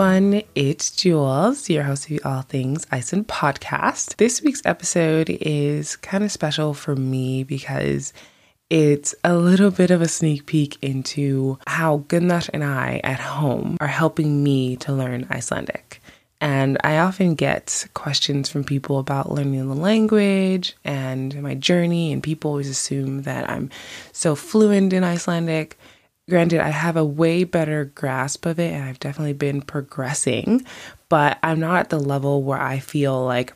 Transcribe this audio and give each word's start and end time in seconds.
everyone, 0.00 0.42
it's 0.54 0.90
Jules, 0.92 1.68
your 1.68 1.82
host 1.82 2.10
of 2.10 2.20
All 2.24 2.40
Things 2.40 2.86
Iceland 2.90 3.28
podcast. 3.28 4.16
This 4.16 4.40
week's 4.40 4.62
episode 4.64 5.28
is 5.28 5.96
kind 5.96 6.24
of 6.24 6.32
special 6.32 6.72
for 6.72 6.96
me 6.96 7.44
because 7.44 8.14
it's 8.70 9.14
a 9.24 9.36
little 9.36 9.70
bit 9.70 9.90
of 9.90 10.00
a 10.00 10.08
sneak 10.08 10.46
peek 10.46 10.78
into 10.80 11.58
how 11.66 11.98
Gunnar 12.08 12.40
and 12.54 12.64
I 12.64 13.02
at 13.04 13.20
home 13.20 13.76
are 13.78 13.86
helping 13.86 14.42
me 14.42 14.76
to 14.76 14.92
learn 14.94 15.26
Icelandic. 15.30 16.00
And 16.40 16.78
I 16.82 16.96
often 16.96 17.34
get 17.34 17.86
questions 17.92 18.48
from 18.48 18.64
people 18.64 18.98
about 18.98 19.30
learning 19.30 19.68
the 19.68 19.74
language 19.74 20.76
and 20.82 21.42
my 21.42 21.54
journey, 21.54 22.10
and 22.10 22.22
people 22.22 22.52
always 22.52 22.70
assume 22.70 23.24
that 23.24 23.50
I'm 23.50 23.68
so 24.12 24.34
fluent 24.34 24.94
in 24.94 25.04
Icelandic. 25.04 25.78
Granted, 26.30 26.60
I 26.60 26.68
have 26.68 26.96
a 26.96 27.04
way 27.04 27.42
better 27.42 27.86
grasp 27.86 28.46
of 28.46 28.60
it, 28.60 28.72
and 28.72 28.84
I've 28.84 29.00
definitely 29.00 29.32
been 29.32 29.60
progressing, 29.60 30.64
but 31.08 31.38
I'm 31.42 31.58
not 31.58 31.80
at 31.80 31.90
the 31.90 31.98
level 31.98 32.44
where 32.44 32.60
I 32.60 32.78
feel 32.78 33.24
like 33.24 33.52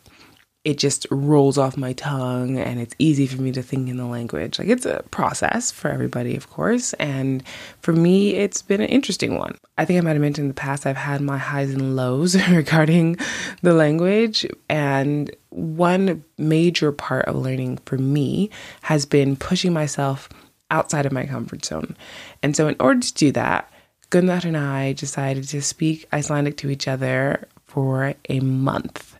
it 0.64 0.78
just 0.78 1.06
rolls 1.10 1.58
off 1.58 1.76
my 1.76 1.92
tongue 1.92 2.58
and 2.58 2.80
it's 2.80 2.94
easy 2.98 3.26
for 3.26 3.40
me 3.40 3.52
to 3.52 3.62
think 3.62 3.88
in 3.88 3.98
the 3.98 4.06
language. 4.06 4.58
Like 4.58 4.68
it's 4.68 4.86
a 4.86 5.04
process 5.10 5.70
for 5.70 5.88
everybody, 5.88 6.36
of 6.36 6.48
course. 6.48 6.94
And 6.94 7.42
for 7.82 7.92
me, 7.92 8.34
it's 8.34 8.62
been 8.62 8.80
an 8.80 8.88
interesting 8.88 9.38
one. 9.38 9.56
I 9.76 9.84
think 9.84 9.98
I 9.98 10.00
might 10.00 10.12
have 10.12 10.22
mentioned 10.22 10.46
in 10.46 10.48
the 10.48 10.54
past, 10.54 10.86
I've 10.86 10.96
had 10.96 11.20
my 11.20 11.36
highs 11.36 11.72
and 11.72 11.94
lows 11.94 12.34
regarding 12.50 13.18
the 13.60 13.74
language. 13.74 14.46
And 14.70 15.30
one 15.50 16.24
major 16.38 16.92
part 16.92 17.26
of 17.26 17.36
learning 17.36 17.78
for 17.84 17.98
me 17.98 18.48
has 18.82 19.04
been 19.04 19.36
pushing 19.36 19.72
myself 19.72 20.30
outside 20.74 21.06
of 21.06 21.12
my 21.12 21.24
comfort 21.24 21.64
zone. 21.64 21.96
And 22.42 22.56
so, 22.56 22.66
in 22.68 22.76
order 22.80 23.00
to 23.00 23.14
do 23.14 23.32
that, 23.32 23.70
Gunnar 24.10 24.40
and 24.44 24.56
I 24.56 24.92
decided 24.92 25.48
to 25.48 25.62
speak 25.62 26.06
Icelandic 26.12 26.56
to 26.58 26.70
each 26.70 26.86
other 26.88 27.48
for 27.64 28.14
a 28.28 28.40
month. 28.40 29.16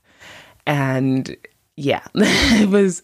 And 0.66 1.36
yeah, 1.77 2.02
it 2.14 2.69
was 2.69 3.02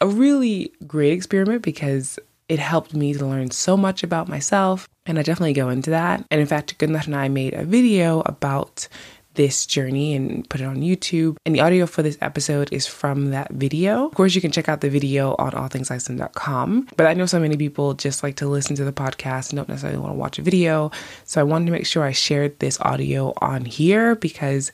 a 0.00 0.06
really 0.06 0.72
great 0.86 1.12
experiment 1.12 1.62
because 1.62 2.18
it 2.48 2.58
helped 2.58 2.94
me 2.94 3.12
to 3.12 3.26
learn 3.26 3.50
so 3.50 3.76
much 3.76 4.02
about 4.02 4.28
myself. 4.28 4.88
And 5.04 5.18
I 5.18 5.22
definitely 5.22 5.52
go 5.52 5.68
into 5.68 5.90
that. 5.90 6.24
And 6.30 6.40
in 6.40 6.46
fact, 6.46 6.78
Gunnar 6.78 7.02
and 7.04 7.16
I 7.16 7.28
made 7.28 7.54
a 7.54 7.64
video 7.64 8.20
about 8.26 8.88
this 9.36 9.66
journey 9.66 10.14
and 10.14 10.48
put 10.48 10.60
it 10.60 10.64
on 10.64 10.78
YouTube. 10.78 11.36
And 11.46 11.54
the 11.54 11.60
audio 11.60 11.86
for 11.86 12.02
this 12.02 12.18
episode 12.20 12.72
is 12.72 12.86
from 12.86 13.30
that 13.30 13.52
video. 13.52 14.06
Of 14.06 14.14
course, 14.14 14.34
you 14.34 14.40
can 14.40 14.50
check 14.50 14.68
out 14.68 14.80
the 14.80 14.90
video 14.90 15.36
on 15.38 15.52
allthingsiceland.com. 15.52 16.88
But 16.96 17.06
I 17.06 17.14
know 17.14 17.26
so 17.26 17.38
many 17.38 17.56
people 17.56 17.94
just 17.94 18.22
like 18.22 18.36
to 18.36 18.48
listen 18.48 18.76
to 18.76 18.84
the 18.84 18.92
podcast 18.92 19.50
and 19.50 19.56
don't 19.56 19.68
necessarily 19.68 19.98
want 19.98 20.12
to 20.12 20.18
watch 20.18 20.38
a 20.38 20.42
video. 20.42 20.90
So 21.24 21.40
I 21.40 21.44
wanted 21.44 21.66
to 21.66 21.72
make 21.72 21.86
sure 21.86 22.02
I 22.02 22.12
shared 22.12 22.58
this 22.58 22.80
audio 22.80 23.32
on 23.40 23.64
here 23.64 24.16
because 24.16 24.72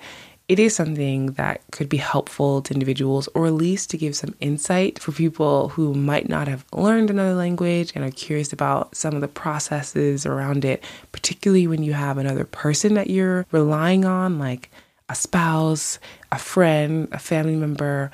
it 0.52 0.58
is 0.58 0.76
something 0.76 1.28
that 1.32 1.62
could 1.70 1.88
be 1.88 1.96
helpful 1.96 2.60
to 2.60 2.74
individuals 2.74 3.26
or 3.34 3.46
at 3.46 3.54
least 3.54 3.88
to 3.88 3.96
give 3.96 4.14
some 4.14 4.34
insight 4.38 4.98
for 4.98 5.10
people 5.10 5.70
who 5.70 5.94
might 5.94 6.28
not 6.28 6.46
have 6.46 6.66
learned 6.74 7.08
another 7.08 7.32
language 7.32 7.90
and 7.94 8.04
are 8.04 8.10
curious 8.10 8.52
about 8.52 8.94
some 8.94 9.14
of 9.14 9.22
the 9.22 9.28
processes 9.28 10.26
around 10.26 10.66
it, 10.66 10.84
particularly 11.10 11.66
when 11.66 11.82
you 11.82 11.94
have 11.94 12.18
another 12.18 12.44
person 12.44 12.92
that 12.92 13.08
you're 13.08 13.46
relying 13.50 14.04
on, 14.04 14.38
like 14.38 14.70
a 15.08 15.14
spouse, 15.14 15.98
a 16.30 16.38
friend, 16.38 17.08
a 17.12 17.18
family 17.18 17.56
member. 17.56 18.10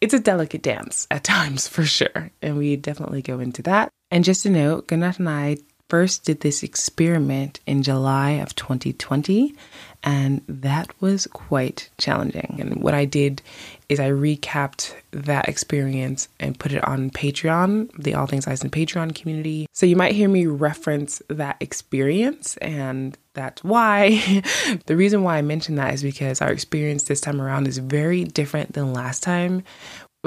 It's 0.00 0.14
a 0.14 0.20
delicate 0.20 0.62
dance 0.62 1.08
at 1.10 1.24
times 1.34 1.66
for 1.66 1.84
sure, 1.84 2.30
and 2.40 2.56
we 2.56 2.76
definitely 2.76 3.20
go 3.20 3.40
into 3.40 3.62
that. 3.62 3.90
And 4.12 4.22
just 4.22 4.46
a 4.46 4.50
note, 4.50 4.86
Gunnar 4.86 5.14
and 5.18 5.28
I 5.28 5.56
first 5.88 6.24
did 6.24 6.38
this 6.40 6.62
experiment 6.62 7.58
in 7.66 7.82
July 7.82 8.30
of 8.30 8.54
2020 8.54 9.56
and 10.02 10.42
that 10.48 10.88
was 11.00 11.26
quite 11.26 11.90
challenging. 11.98 12.56
And 12.58 12.82
what 12.82 12.94
I 12.94 13.04
did 13.04 13.42
is 13.88 14.00
I 14.00 14.10
recapped 14.10 14.94
that 15.10 15.48
experience 15.48 16.28
and 16.38 16.58
put 16.58 16.72
it 16.72 16.82
on 16.86 17.10
Patreon, 17.10 17.90
the 17.98 18.14
All 18.14 18.26
Things 18.26 18.46
Iceland 18.46 18.72
Patreon 18.72 19.14
community. 19.14 19.66
So 19.72 19.84
you 19.84 19.96
might 19.96 20.14
hear 20.14 20.28
me 20.28 20.46
reference 20.46 21.20
that 21.28 21.56
experience, 21.60 22.56
and 22.58 23.18
that's 23.34 23.62
why. 23.62 24.42
the 24.86 24.96
reason 24.96 25.22
why 25.22 25.38
I 25.38 25.42
mentioned 25.42 25.78
that 25.78 25.92
is 25.92 26.02
because 26.02 26.40
our 26.40 26.50
experience 26.52 27.04
this 27.04 27.20
time 27.20 27.40
around 27.40 27.68
is 27.68 27.78
very 27.78 28.24
different 28.24 28.72
than 28.72 28.92
last 28.92 29.22
time 29.22 29.64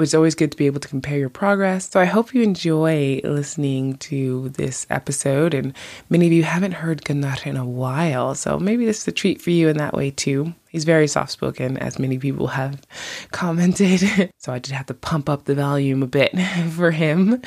it's 0.02 0.14
always 0.14 0.34
good 0.34 0.50
to 0.50 0.56
be 0.56 0.66
able 0.66 0.80
to 0.80 0.88
compare 0.88 1.18
your 1.18 1.28
progress. 1.28 1.88
So 1.88 2.00
I 2.00 2.04
hope 2.04 2.34
you 2.34 2.42
enjoy 2.42 3.20
listening 3.22 3.96
to 3.98 4.48
this 4.50 4.86
episode. 4.90 5.54
And 5.54 5.72
many 6.10 6.26
of 6.26 6.32
you 6.32 6.42
haven't 6.42 6.72
heard 6.72 7.04
Gunnar 7.04 7.36
in 7.44 7.56
a 7.56 7.64
while, 7.64 8.34
so 8.34 8.58
maybe 8.58 8.84
this 8.84 9.02
is 9.02 9.08
a 9.08 9.12
treat 9.12 9.40
for 9.40 9.50
you 9.50 9.68
in 9.68 9.76
that 9.76 9.94
way 9.94 10.10
too. 10.10 10.52
He's 10.68 10.84
very 10.84 11.06
soft 11.06 11.30
spoken, 11.30 11.76
as 11.78 12.00
many 12.00 12.18
people 12.18 12.48
have 12.48 12.82
commented. 13.30 14.32
so 14.38 14.52
I 14.52 14.58
did 14.58 14.72
have 14.72 14.86
to 14.86 14.94
pump 14.94 15.28
up 15.28 15.44
the 15.44 15.54
volume 15.54 16.02
a 16.02 16.08
bit 16.08 16.36
for 16.72 16.90
him. 16.90 17.40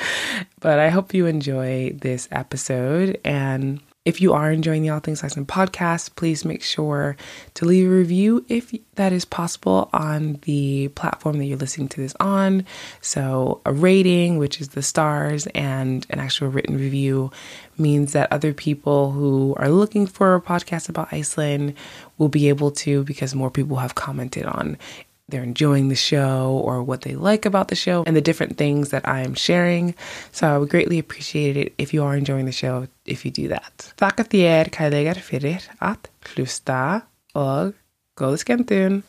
But 0.60 0.78
I 0.78 0.88
hope 0.88 1.12
you 1.12 1.26
enjoy 1.26 1.92
this 2.00 2.28
episode 2.30 3.20
and 3.26 3.80
if 4.04 4.22
you 4.22 4.32
are 4.32 4.50
enjoying 4.50 4.82
the 4.82 4.88
All 4.88 5.00
Things 5.00 5.22
Iceland 5.22 5.48
podcast, 5.48 6.16
please 6.16 6.44
make 6.44 6.62
sure 6.62 7.16
to 7.54 7.64
leave 7.66 7.86
a 7.86 7.90
review 7.90 8.44
if 8.48 8.74
that 8.94 9.12
is 9.12 9.24
possible 9.24 9.90
on 9.92 10.38
the 10.42 10.88
platform 10.94 11.38
that 11.38 11.44
you're 11.44 11.58
listening 11.58 11.88
to 11.88 12.00
this 12.00 12.14
on. 12.18 12.64
So, 13.02 13.60
a 13.66 13.72
rating, 13.72 14.38
which 14.38 14.60
is 14.60 14.68
the 14.68 14.82
stars, 14.82 15.46
and 15.48 16.06
an 16.10 16.20
actual 16.20 16.48
written 16.48 16.78
review 16.78 17.30
means 17.76 18.12
that 18.12 18.32
other 18.32 18.54
people 18.54 19.10
who 19.12 19.54
are 19.58 19.68
looking 19.68 20.06
for 20.06 20.34
a 20.34 20.40
podcast 20.40 20.88
about 20.88 21.12
Iceland 21.12 21.74
will 22.16 22.28
be 22.28 22.48
able 22.48 22.70
to 22.70 23.04
because 23.04 23.34
more 23.34 23.50
people 23.50 23.76
have 23.76 23.94
commented 23.94 24.46
on 24.46 24.78
they're 25.28 25.42
enjoying 25.42 25.88
the 25.88 25.94
show 25.94 26.60
or 26.64 26.82
what 26.82 27.02
they 27.02 27.14
like 27.14 27.44
about 27.44 27.68
the 27.68 27.76
show 27.76 28.02
and 28.06 28.16
the 28.16 28.20
different 28.20 28.56
things 28.56 28.90
that 28.90 29.06
I 29.06 29.20
am 29.20 29.34
sharing. 29.34 29.94
So 30.32 30.48
I 30.48 30.58
would 30.58 30.70
greatly 30.70 30.98
appreciate 30.98 31.56
it 31.56 31.74
if 31.78 31.92
you 31.92 32.02
are 32.02 32.16
enjoying 32.16 32.46
the 32.46 32.52
show 32.52 32.88
if 33.04 33.24
you 33.24 33.30
do 33.30 33.48
that. 33.48 33.92
Þakka 34.00 34.24
þér 34.32 34.72
kærlegar 34.72 35.20
fyrir 35.20 35.68
að 35.80 36.08
hlusta 36.32 37.04
og 37.36 37.76
góða 38.16 38.40
skemmtun. 38.40 39.02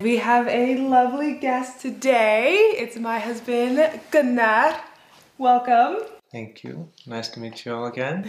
We 0.00 0.18
have 0.18 0.46
a 0.48 0.76
lovely 0.76 1.34
guest 1.38 1.82
today. 1.82 2.54
It's 2.78 2.96
my 2.96 3.18
husband 3.18 3.78
Gunnar. 4.10 4.80
Welcome. 5.38 5.98
Thank 6.30 6.62
you. 6.62 6.88
Nice 7.06 7.28
to 7.30 7.40
meet 7.40 7.64
you 7.64 7.74
all 7.74 7.86
again. 7.86 8.26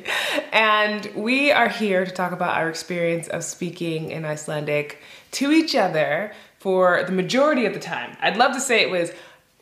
and 0.52 1.10
we 1.14 1.52
are 1.52 1.68
here 1.68 2.04
to 2.04 2.10
talk 2.10 2.32
about 2.32 2.56
our 2.56 2.68
experience 2.68 3.28
of 3.28 3.44
speaking 3.44 4.10
in 4.10 4.24
Icelandic 4.24 5.02
to 5.32 5.52
each 5.52 5.74
other 5.74 6.32
for 6.64 7.04
the 7.04 7.12
majority 7.12 7.66
of 7.66 7.74
the 7.74 7.78
time. 7.78 8.16
I'd 8.22 8.38
love 8.38 8.54
to 8.54 8.60
say 8.60 8.80
it 8.80 8.90
was 8.90 9.12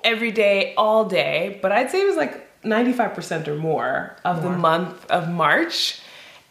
every 0.04 0.30
day, 0.30 0.72
all 0.76 1.04
day, 1.04 1.58
but 1.60 1.72
I'd 1.72 1.90
say 1.90 2.00
it 2.00 2.06
was 2.06 2.14
like 2.14 2.62
95% 2.62 3.48
or 3.48 3.56
more 3.56 4.14
of 4.24 4.44
more. 4.44 4.52
the 4.52 4.58
month 4.58 5.10
of 5.10 5.28
March 5.28 6.00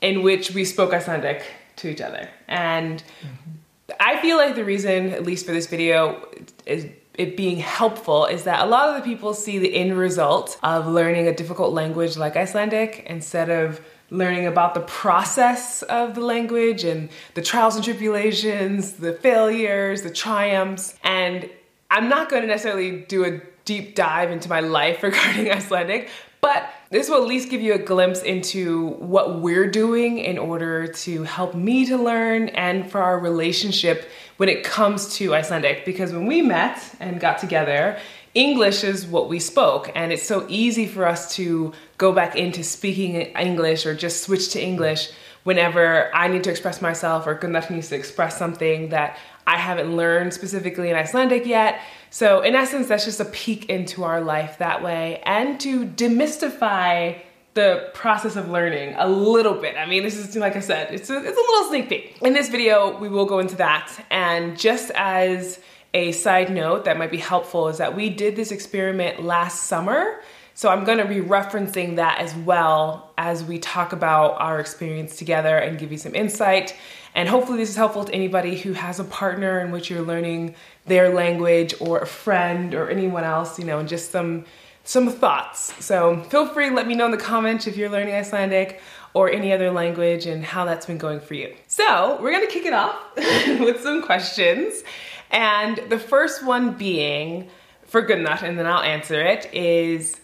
in 0.01 0.23
which 0.23 0.51
we 0.51 0.65
spoke 0.65 0.93
Icelandic 0.93 1.45
to 1.77 1.89
each 1.89 2.01
other. 2.01 2.29
And 2.49 3.01
mm-hmm. 3.01 3.93
I 3.97 4.21
feel 4.21 4.35
like 4.35 4.55
the 4.55 4.65
reason, 4.65 5.13
at 5.13 5.23
least 5.23 5.45
for 5.45 5.53
this 5.53 5.67
video, 5.67 6.27
is 6.65 6.85
it 7.13 7.37
being 7.37 7.57
helpful 7.57 8.25
is 8.25 8.43
that 8.43 8.59
a 8.59 8.65
lot 8.65 8.89
of 8.89 8.95
the 8.95 9.09
people 9.09 9.33
see 9.33 9.57
the 9.57 9.73
end 9.73 9.97
result 9.97 10.59
of 10.63 10.85
learning 10.85 11.29
a 11.29 11.33
difficult 11.33 11.71
language 11.73 12.17
like 12.17 12.35
Icelandic 12.35 13.05
instead 13.07 13.49
of 13.49 13.79
learning 14.11 14.45
about 14.45 14.73
the 14.73 14.81
process 14.81 15.81
of 15.83 16.15
the 16.15 16.21
language 16.21 16.83
and 16.83 17.09
the 17.33 17.41
trials 17.41 17.75
and 17.75 17.83
tribulations, 17.83 18.93
the 18.93 19.13
failures, 19.13 20.01
the 20.03 20.11
triumphs. 20.11 20.95
And 21.03 21.49
I'm 21.89 22.09
not 22.09 22.29
going 22.29 22.41
to 22.43 22.47
necessarily 22.47 23.01
do 23.01 23.23
a 23.23 23.41
deep 23.63 23.95
dive 23.95 24.29
into 24.29 24.49
my 24.49 24.59
life 24.59 25.01
regarding 25.03 25.49
Icelandic, 25.49 26.09
but 26.41 26.69
this 26.89 27.09
will 27.09 27.21
at 27.21 27.27
least 27.27 27.49
give 27.49 27.61
you 27.61 27.73
a 27.73 27.77
glimpse 27.77 28.21
into 28.21 28.87
what 28.95 29.39
we're 29.39 29.69
doing 29.69 30.17
in 30.17 30.37
order 30.37 30.87
to 30.87 31.23
help 31.23 31.55
me 31.55 31.85
to 31.85 31.97
learn 31.97 32.49
and 32.49 32.91
for 32.91 33.01
our 33.01 33.17
relationship 33.17 34.09
when 34.37 34.49
it 34.49 34.63
comes 34.63 35.15
to 35.15 35.33
Icelandic. 35.33 35.85
Because 35.85 36.11
when 36.11 36.25
we 36.25 36.41
met 36.41 36.83
and 36.99 37.19
got 37.19 37.37
together, 37.37 37.97
English 38.33 38.83
is 38.83 39.05
what 39.05 39.27
we 39.27 39.39
spoke, 39.39 39.91
and 39.93 40.13
it's 40.13 40.25
so 40.25 40.45
easy 40.47 40.87
for 40.87 41.05
us 41.05 41.35
to 41.35 41.73
go 42.01 42.11
back 42.11 42.35
into 42.35 42.63
speaking 42.63 43.13
English 43.49 43.85
or 43.85 43.93
just 43.93 44.23
switch 44.23 44.49
to 44.49 44.59
English 44.59 45.11
whenever 45.43 46.13
I 46.15 46.27
need 46.27 46.43
to 46.45 46.49
express 46.49 46.81
myself 46.81 47.27
or 47.27 47.35
Gunnar 47.35 47.63
needs 47.69 47.89
to 47.89 47.95
express 47.95 48.39
something 48.39 48.89
that 48.89 49.19
I 49.45 49.57
haven't 49.57 49.95
learned 49.95 50.33
specifically 50.33 50.89
in 50.89 50.95
Icelandic 50.95 51.45
yet. 51.45 51.79
So, 52.09 52.41
in 52.41 52.55
essence, 52.55 52.87
that's 52.87 53.05
just 53.05 53.19
a 53.19 53.25
peek 53.25 53.65
into 53.69 54.03
our 54.03 54.19
life 54.19 54.57
that 54.57 54.81
way 54.81 55.21
and 55.25 55.59
to 55.59 55.85
demystify 55.85 57.21
the 57.53 57.91
process 57.93 58.35
of 58.35 58.49
learning 58.49 58.95
a 58.97 59.07
little 59.07 59.53
bit. 59.53 59.75
I 59.77 59.85
mean, 59.85 60.01
this 60.01 60.17
is, 60.17 60.35
like 60.35 60.55
I 60.55 60.61
said, 60.61 60.91
it's 60.91 61.09
a, 61.09 61.17
it's 61.17 61.37
a 61.37 61.45
little 61.51 61.69
sneak 61.69 61.89
peek. 61.89 62.17
In 62.23 62.33
this 62.33 62.49
video, 62.49 62.97
we 62.97 63.09
will 63.09 63.25
go 63.25 63.37
into 63.39 63.57
that. 63.57 64.05
And 64.09 64.57
just 64.57 64.89
as 64.95 65.59
a 65.93 66.13
side 66.13 66.49
note 66.49 66.85
that 66.85 66.97
might 66.97 67.11
be 67.11 67.17
helpful 67.17 67.67
is 67.67 67.77
that 67.77 67.95
we 67.95 68.09
did 68.09 68.35
this 68.35 68.51
experiment 68.51 69.23
last 69.23 69.63
summer. 69.63 70.21
So 70.61 70.69
I'm 70.69 70.83
going 70.83 70.99
to 70.99 71.05
be 71.05 71.21
referencing 71.21 71.95
that 71.95 72.19
as 72.19 72.35
well 72.35 73.11
as 73.17 73.43
we 73.43 73.57
talk 73.57 73.93
about 73.93 74.39
our 74.39 74.59
experience 74.59 75.15
together 75.15 75.57
and 75.57 75.79
give 75.79 75.91
you 75.91 75.97
some 75.97 76.13
insight. 76.13 76.75
And 77.15 77.27
hopefully, 77.27 77.57
this 77.57 77.69
is 77.69 77.75
helpful 77.75 78.05
to 78.05 78.13
anybody 78.13 78.55
who 78.55 78.73
has 78.73 78.99
a 78.99 79.03
partner 79.03 79.59
in 79.61 79.71
which 79.71 79.89
you're 79.89 80.03
learning 80.03 80.53
their 80.85 81.15
language 81.15 81.73
or 81.79 81.97
a 81.97 82.05
friend 82.05 82.75
or 82.75 82.91
anyone 82.91 83.23
else, 83.23 83.57
you 83.57 83.65
know, 83.65 83.79
and 83.79 83.89
just 83.89 84.11
some 84.11 84.45
some 84.83 85.09
thoughts. 85.09 85.73
So 85.83 86.21
feel 86.25 86.45
free, 86.45 86.69
let 86.69 86.85
me 86.85 86.93
know 86.93 87.05
in 87.05 87.11
the 87.11 87.17
comments 87.17 87.65
if 87.65 87.75
you're 87.75 87.89
learning 87.89 88.13
Icelandic 88.13 88.81
or 89.15 89.31
any 89.31 89.53
other 89.53 89.71
language 89.71 90.27
and 90.27 90.45
how 90.45 90.65
that's 90.65 90.85
been 90.85 90.99
going 90.99 91.21
for 91.21 91.33
you. 91.33 91.55
So 91.69 92.21
we're 92.21 92.33
gonna 92.33 92.45
kick 92.45 92.67
it 92.67 92.73
off 92.73 92.99
with 93.15 93.81
some 93.81 94.03
questions. 94.03 94.83
And 95.31 95.77
the 95.89 95.97
first 95.97 96.45
one 96.45 96.75
being 96.75 97.49
for 97.87 98.03
Gunnar, 98.03 98.37
and 98.43 98.59
then 98.59 98.67
I'll 98.67 98.83
answer 98.83 99.19
it, 99.19 99.51
is 99.55 100.21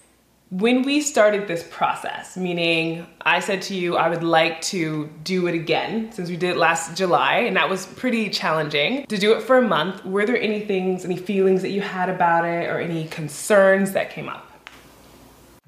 when 0.50 0.84
we 0.84 1.02
started 1.02 1.48
this 1.48 1.68
process, 1.70 2.38
meaning 2.38 3.06
I 3.22 3.42
said 3.42 3.62
to 3.64 3.76
you, 3.76 3.98
I 3.98 4.08
would 4.08 4.24
like 4.24 4.62
to 4.62 5.10
do 5.24 5.48
it 5.48 5.56
again 5.56 6.12
since 6.14 6.30
we 6.30 6.38
did 6.38 6.52
it 6.52 6.58
last 6.58 6.96
July, 6.96 7.40
and 7.40 7.58
that 7.58 7.70
was 7.70 7.86
pretty 7.86 8.30
challenging 8.30 9.06
to 9.08 9.18
do 9.18 9.34
it 9.34 9.42
for 9.42 9.58
a 9.58 9.62
month. 9.62 10.06
Were 10.06 10.26
there 10.26 10.40
any 10.40 10.62
things, 10.62 11.04
any 11.04 11.18
feelings 11.18 11.62
that 11.64 11.72
you 11.72 11.82
had 11.82 12.10
about 12.10 12.46
it, 12.46 12.70
or 12.70 12.80
any 12.80 13.08
concerns 13.08 13.92
that 13.92 14.10
came 14.10 14.30
up? 14.30 14.50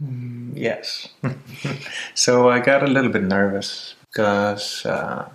Mm, 0.01 0.53
yes. 0.55 1.09
so 2.13 2.49
I 2.49 2.59
got 2.59 2.81
a 2.81 2.87
little 2.87 3.11
bit 3.11 3.23
nervous 3.23 3.95
because 4.09 4.85
uh, 4.85 5.27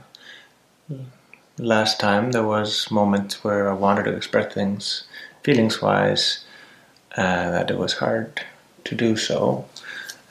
last 1.59 2.01
time 2.01 2.33
there 2.33 2.45
was 2.45 2.91
moments 2.91 3.45
where 3.45 3.69
I 3.69 3.75
wanted 3.75 4.05
to 4.05 4.17
express 4.17 4.55
things 4.55 5.05
feelings 5.43 5.83
wise 5.83 6.47
uh, 7.19 7.51
that 7.51 7.71
it 7.71 7.77
was 7.77 7.93
hard 7.93 8.43
to 8.85 8.95
do 8.95 9.17
so. 9.17 9.67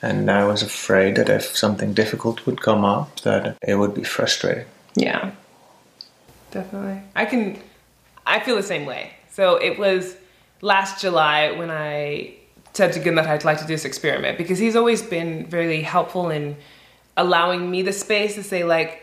And 0.02 0.30
I 0.30 0.44
was 0.44 0.62
afraid 0.62 1.16
that 1.16 1.28
if 1.28 1.56
something 1.56 1.94
difficult 1.94 2.44
would 2.46 2.60
come 2.60 2.84
up, 2.84 3.20
that 3.20 3.56
it 3.66 3.76
would 3.76 3.94
be 3.94 4.04
frustrating. 4.04 4.66
Yeah, 4.94 5.32
definitely. 6.50 7.00
I 7.16 7.24
can, 7.24 7.58
I 8.26 8.40
feel 8.40 8.56
the 8.56 8.62
same 8.62 8.84
way. 8.84 9.12
So 9.30 9.56
it 9.56 9.78
was 9.78 10.16
last 10.60 11.00
July 11.00 11.52
when 11.52 11.70
I 11.70 12.34
said 12.74 12.92
to 12.92 13.00
Gunnar 13.00 13.22
I'd 13.22 13.44
like 13.44 13.58
to 13.58 13.64
do 13.64 13.74
this 13.74 13.84
experiment 13.84 14.36
because 14.36 14.58
he's 14.58 14.76
always 14.76 15.00
been 15.00 15.46
very 15.46 15.80
helpful 15.82 16.30
in 16.30 16.56
allowing 17.16 17.70
me 17.70 17.82
the 17.82 17.92
space 17.92 18.34
to 18.34 18.42
say 18.42 18.64
like, 18.64 19.00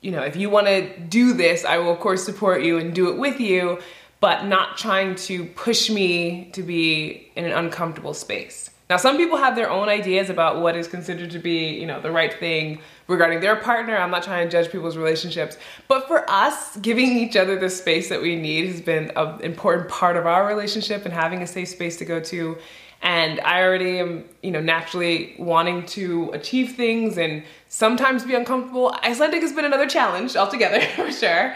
you 0.00 0.10
know, 0.10 0.22
if 0.22 0.36
you 0.36 0.48
want 0.48 0.68
to 0.68 0.98
do 1.00 1.32
this, 1.32 1.64
I 1.64 1.78
will 1.78 1.92
of 1.92 2.00
course 2.00 2.24
support 2.24 2.62
you 2.62 2.78
and 2.78 2.94
do 2.94 3.10
it 3.10 3.18
with 3.18 3.40
you, 3.40 3.80
but 4.20 4.46
not 4.46 4.78
trying 4.78 5.16
to 5.16 5.44
push 5.44 5.90
me 5.90 6.50
to 6.52 6.62
be 6.62 7.30
in 7.36 7.44
an 7.44 7.52
uncomfortable 7.52 8.14
space. 8.14 8.70
Now, 8.90 8.96
some 8.96 9.16
people 9.16 9.38
have 9.38 9.54
their 9.54 9.70
own 9.70 9.88
ideas 9.88 10.30
about 10.30 10.60
what 10.60 10.74
is 10.74 10.88
considered 10.88 11.30
to 11.30 11.38
be, 11.38 11.68
you 11.78 11.86
know, 11.86 12.00
the 12.00 12.10
right 12.10 12.34
thing 12.34 12.80
regarding 13.06 13.38
their 13.38 13.54
partner. 13.54 13.96
I'm 13.96 14.10
not 14.10 14.24
trying 14.24 14.48
to 14.48 14.50
judge 14.50 14.72
people's 14.72 14.96
relationships, 14.96 15.56
but 15.86 16.08
for 16.08 16.28
us, 16.28 16.76
giving 16.78 17.16
each 17.16 17.36
other 17.36 17.56
the 17.56 17.70
space 17.70 18.08
that 18.08 18.20
we 18.20 18.34
need 18.34 18.66
has 18.66 18.80
been 18.80 19.12
an 19.14 19.40
important 19.42 19.88
part 19.88 20.16
of 20.16 20.26
our 20.26 20.44
relationship 20.44 21.04
and 21.04 21.14
having 21.14 21.40
a 21.40 21.46
safe 21.46 21.68
space 21.68 21.98
to 21.98 22.04
go 22.04 22.18
to. 22.18 22.58
And 23.00 23.38
I 23.42 23.62
already 23.62 24.00
am, 24.00 24.24
you 24.42 24.50
know, 24.50 24.60
naturally 24.60 25.36
wanting 25.38 25.86
to 25.86 26.30
achieve 26.32 26.72
things 26.72 27.16
and 27.16 27.44
sometimes 27.68 28.24
be 28.24 28.34
uncomfortable. 28.34 28.92
Icelandic 29.04 29.40
has 29.42 29.52
been 29.52 29.66
another 29.66 29.86
challenge 29.86 30.34
altogether, 30.34 30.80
for 30.96 31.12
sure. 31.12 31.54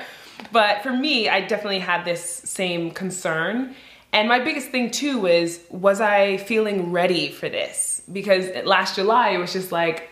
But 0.53 0.85
for 0.85 0.93
me, 0.93 1.29
I 1.29 1.41
definitely 1.41 1.81
had 1.81 2.05
this 2.05 2.23
same 2.23 2.93
concern. 2.93 3.75
And 4.15 4.29
my 4.29 4.39
biggest 4.39 4.69
thing 4.69 4.93
too 4.93 5.19
was, 5.19 5.59
was 5.71 6.01
I 6.01 6.37
feeling 6.37 6.93
ready 6.93 7.33
for 7.33 7.49
this? 7.49 8.01
Because 8.11 8.49
last 8.65 8.95
July, 8.95 9.31
it 9.31 9.39
was 9.39 9.53
just 9.53 9.73
like 9.73 10.09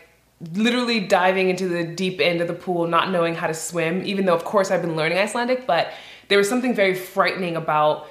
literally 0.54 0.98
diving 0.98 1.50
into 1.50 1.68
the 1.68 1.84
deep 1.84 2.20
end 2.20 2.40
of 2.40 2.48
the 2.48 2.54
pool, 2.54 2.88
not 2.88 3.12
knowing 3.12 3.36
how 3.36 3.46
to 3.46 3.54
swim, 3.54 4.04
even 4.04 4.24
though, 4.24 4.34
of 4.34 4.44
course, 4.44 4.72
I've 4.72 4.82
been 4.82 4.96
learning 4.96 5.18
Icelandic, 5.18 5.68
but 5.68 5.92
there 6.26 6.36
was 6.36 6.48
something 6.48 6.74
very 6.74 6.96
frightening 6.96 7.54
about 7.54 8.08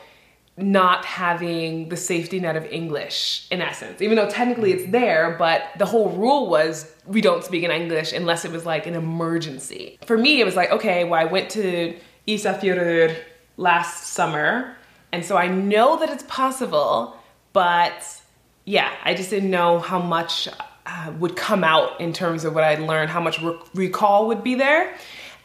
not 0.55 1.03
having 1.03 1.89
the 1.89 1.97
safety 1.97 2.39
net 2.39 2.55
of 2.55 2.65
English 2.67 3.47
in 3.51 3.61
essence, 3.61 4.01
even 4.01 4.15
though 4.15 4.29
technically 4.29 4.71
it's 4.71 4.89
there, 4.93 5.35
but 5.37 5.63
the 5.77 5.85
whole 5.85 6.09
rule 6.11 6.49
was 6.49 6.89
we 7.05 7.19
don't 7.19 7.43
speak 7.43 7.63
in 7.63 7.71
English 7.71 8.13
unless 8.13 8.45
it 8.45 8.51
was 8.51 8.65
like 8.65 8.87
an 8.87 8.93
emergency. 8.93 9.99
For 10.05 10.17
me, 10.17 10.39
it 10.39 10.45
was 10.45 10.55
like, 10.55 10.71
okay, 10.71 11.03
well, 11.03 11.19
I 11.19 11.25
went 11.25 11.49
to 11.51 11.97
Isafjordur 12.29 13.17
last 13.57 14.13
summer 14.13 14.77
and 15.11 15.25
so 15.25 15.37
I 15.37 15.47
know 15.47 15.97
that 15.99 16.09
it's 16.09 16.23
possible, 16.23 17.17
but 17.53 18.21
yeah, 18.65 18.91
I 19.03 19.13
just 19.13 19.29
didn't 19.29 19.51
know 19.51 19.79
how 19.79 19.99
much 19.99 20.47
uh, 20.85 21.13
would 21.19 21.35
come 21.35 21.63
out 21.63 21.99
in 21.99 22.13
terms 22.13 22.45
of 22.45 22.55
what 22.55 22.63
I'd 22.63 22.79
learned, 22.79 23.09
how 23.09 23.21
much 23.21 23.41
recall 23.73 24.27
would 24.27 24.43
be 24.43 24.55
there. 24.55 24.95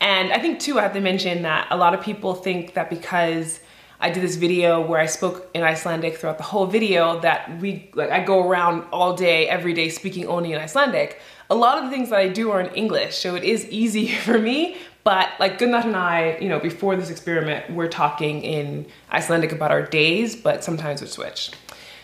And 0.00 0.32
I 0.32 0.38
think 0.38 0.60
too, 0.60 0.78
I 0.78 0.82
have 0.82 0.92
to 0.92 1.00
mention 1.00 1.42
that 1.42 1.68
a 1.70 1.76
lot 1.76 1.94
of 1.94 2.00
people 2.00 2.34
think 2.34 2.74
that 2.74 2.90
because 2.90 3.60
I 3.98 4.10
did 4.10 4.22
this 4.22 4.36
video 4.36 4.80
where 4.80 5.00
I 5.00 5.06
spoke 5.06 5.48
in 5.54 5.62
Icelandic 5.62 6.18
throughout 6.18 6.36
the 6.36 6.44
whole 6.44 6.66
video 6.66 7.18
that 7.20 7.60
we 7.60 7.90
like 7.94 8.10
I 8.10 8.22
go 8.22 8.46
around 8.46 8.84
all 8.92 9.14
day 9.14 9.48
every 9.48 9.72
day 9.72 9.88
speaking 9.88 10.26
only 10.26 10.52
in 10.52 10.60
Icelandic. 10.60 11.20
A 11.48 11.54
lot 11.54 11.78
of 11.78 11.84
the 11.84 11.90
things 11.90 12.10
that 12.10 12.18
I 12.18 12.28
do 12.28 12.50
are 12.50 12.60
in 12.60 12.74
English, 12.74 13.16
so 13.16 13.34
it 13.34 13.44
is 13.44 13.66
easy 13.70 14.08
for 14.26 14.38
me, 14.38 14.76
but 15.06 15.28
like 15.38 15.58
Gunnar 15.58 15.82
and 15.86 15.94
I, 15.94 16.36
you 16.40 16.48
know, 16.48 16.58
before 16.58 16.96
this 16.96 17.10
experiment, 17.10 17.70
we're 17.70 17.86
talking 17.86 18.42
in 18.42 18.86
Icelandic 19.12 19.52
about 19.52 19.70
our 19.70 19.82
days, 19.82 20.34
but 20.34 20.64
sometimes 20.64 21.00
we 21.00 21.06
switch. 21.06 21.52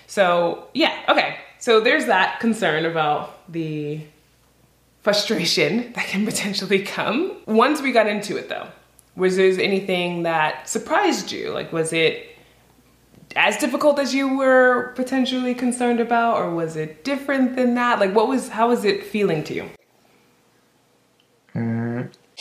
So 0.07 0.69
yeah, 0.73 0.97
okay. 1.09 1.39
So 1.59 1.81
there's 1.81 2.07
that 2.07 2.39
concern 2.39 2.85
about 2.85 3.51
the 3.53 4.03
frustration 5.01 5.93
that 5.95 6.07
can 6.07 6.25
potentially 6.33 6.81
come. 6.81 7.39
Once 7.47 7.83
we 7.83 7.91
got 7.91 8.07
into 8.07 8.37
it 8.37 8.49
though, 8.49 8.69
was 9.17 9.35
there 9.35 9.49
anything 9.61 10.23
that 10.23 10.69
surprised 10.69 11.33
you? 11.33 11.51
Like 11.51 11.73
was 11.73 11.93
it 11.93 12.37
as 13.35 13.57
difficult 13.57 13.99
as 13.99 14.15
you 14.15 14.37
were 14.37 14.93
potentially 14.95 15.57
concerned 15.57 15.99
about 15.99 16.37
or 16.37 16.55
was 16.55 16.77
it 16.77 17.03
different 17.03 17.57
than 17.57 17.75
that? 17.75 17.99
Like 17.99 18.15
what 18.15 18.29
was 18.29 18.51
how 18.51 18.69
was 18.69 18.85
it 18.85 19.03
feeling 19.03 19.43
to 19.43 19.55
you? 19.55 19.71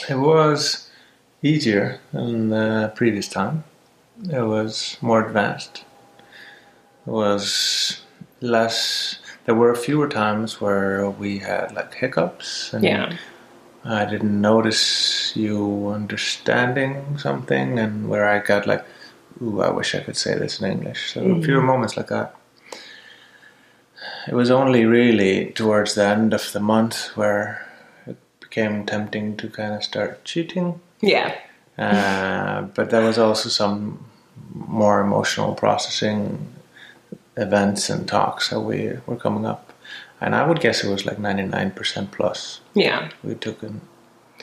It 0.10 0.16
was 0.16 0.90
easier 1.42 2.00
than 2.12 2.50
the 2.50 2.92
previous 2.96 3.28
time. 3.28 3.64
It 4.30 4.42
was 4.42 4.98
more 5.02 5.26
advanced. 5.26 5.84
It 7.06 7.10
was 7.12 8.02
less. 8.42 9.20
There 9.46 9.56
were 9.56 9.76
fewer 9.76 10.08
times 10.08 10.62
where 10.62 11.10
we 11.10 11.40
had 11.40 11.74
like 11.74 11.94
hiccups, 11.94 12.74
and 12.74 12.84
yeah. 12.84 13.18
I 13.84 14.06
didn't 14.06 14.40
notice 14.40 15.36
you 15.36 15.90
understanding 15.90 17.18
something, 17.18 17.80
and 17.80 18.10
where 18.10 18.30
I 18.30 18.40
got 18.40 18.68
like, 18.68 18.86
"Ooh, 19.42 19.62
I 19.62 19.72
wish 19.72 19.96
I 19.96 20.02
could 20.02 20.18
say 20.18 20.38
this 20.38 20.60
in 20.60 20.72
English." 20.72 21.14
So 21.14 21.22
mm. 21.22 21.44
fewer 21.44 21.62
moments 21.62 21.98
like 21.98 22.08
that. 22.08 22.36
It 24.28 24.36
was 24.36 24.52
only 24.52 24.86
really 24.86 25.52
towards 25.52 25.96
the 25.96 26.06
end 26.06 26.34
of 26.34 26.52
the 26.52 26.60
month 26.60 27.18
where 27.18 27.71
became 28.52 28.86
tempting 28.86 29.38
to 29.38 29.48
kind 29.48 29.74
of 29.74 29.82
start 29.82 30.26
cheating. 30.26 30.82
Yeah. 31.00 31.34
Uh, 31.78 32.64
but 32.76 32.90
there 32.90 33.02
was 33.02 33.18
also 33.18 33.48
some 33.48 34.04
more 34.54 35.00
emotional 35.00 35.56
processing 35.56 36.54
events 37.38 37.90
and 37.90 38.08
talks 38.10 38.50
that 38.50 38.60
we 38.60 38.92
were 39.06 39.16
coming 39.16 39.46
up. 39.46 39.72
And 40.20 40.36
I 40.36 40.46
would 40.46 40.60
guess 40.60 40.84
it 40.84 40.92
was 40.92 41.06
like 41.06 41.18
99% 41.18 42.12
plus. 42.12 42.60
Yeah. 42.74 43.10
We 43.24 43.36
took 43.36 43.64
in 43.64 43.80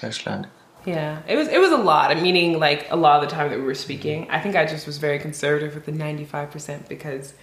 Icelandic. 0.02 0.50
Yeah, 0.86 1.20
it 1.28 1.36
was 1.36 1.48
it 1.48 1.58
was 1.58 1.70
a 1.70 1.76
lot. 1.76 2.16
Meaning, 2.22 2.58
like 2.58 2.90
a 2.90 2.96
lot 2.96 3.22
of 3.22 3.28
the 3.28 3.34
time 3.34 3.50
that 3.50 3.58
we 3.58 3.64
were 3.64 3.74
speaking, 3.74 4.30
I 4.30 4.40
think 4.40 4.56
I 4.56 4.64
just 4.64 4.86
was 4.86 4.96
very 4.96 5.18
conservative 5.18 5.74
with 5.74 5.84
the 5.84 5.92
ninety 5.92 6.24
five 6.24 6.50
percent 6.50 6.88
because 6.88 7.34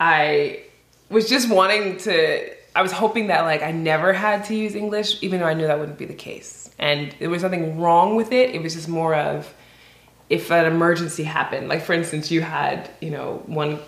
I 0.00 0.62
was 1.10 1.28
just 1.28 1.50
wanting 1.50 1.98
to 1.98 2.54
I 2.74 2.82
was 2.82 2.92
hoping 2.92 3.26
that 3.26 3.42
like 3.42 3.62
I 3.62 3.70
never 3.70 4.12
had 4.12 4.44
to 4.46 4.54
use 4.54 4.74
English, 4.74 5.22
even 5.22 5.40
though 5.40 5.46
I 5.46 5.54
knew 5.54 5.66
that 5.66 5.78
wouldn't 5.78 5.98
be 5.98 6.06
the 6.06 6.14
case. 6.14 6.70
And 6.78 7.14
there 7.18 7.30
was 7.30 7.42
nothing 7.42 7.80
wrong 7.80 8.16
with 8.16 8.32
it. 8.32 8.54
It 8.54 8.62
was 8.62 8.74
just 8.74 8.88
more 8.88 9.14
of 9.14 9.52
if 10.30 10.50
an 10.50 10.64
emergency 10.64 11.22
happened. 11.22 11.68
Like 11.68 11.82
for 11.82 11.92
instance, 11.92 12.30
you 12.30 12.40
had, 12.40 12.90
you 13.00 13.10
know, 13.10 13.42
one 13.46 13.78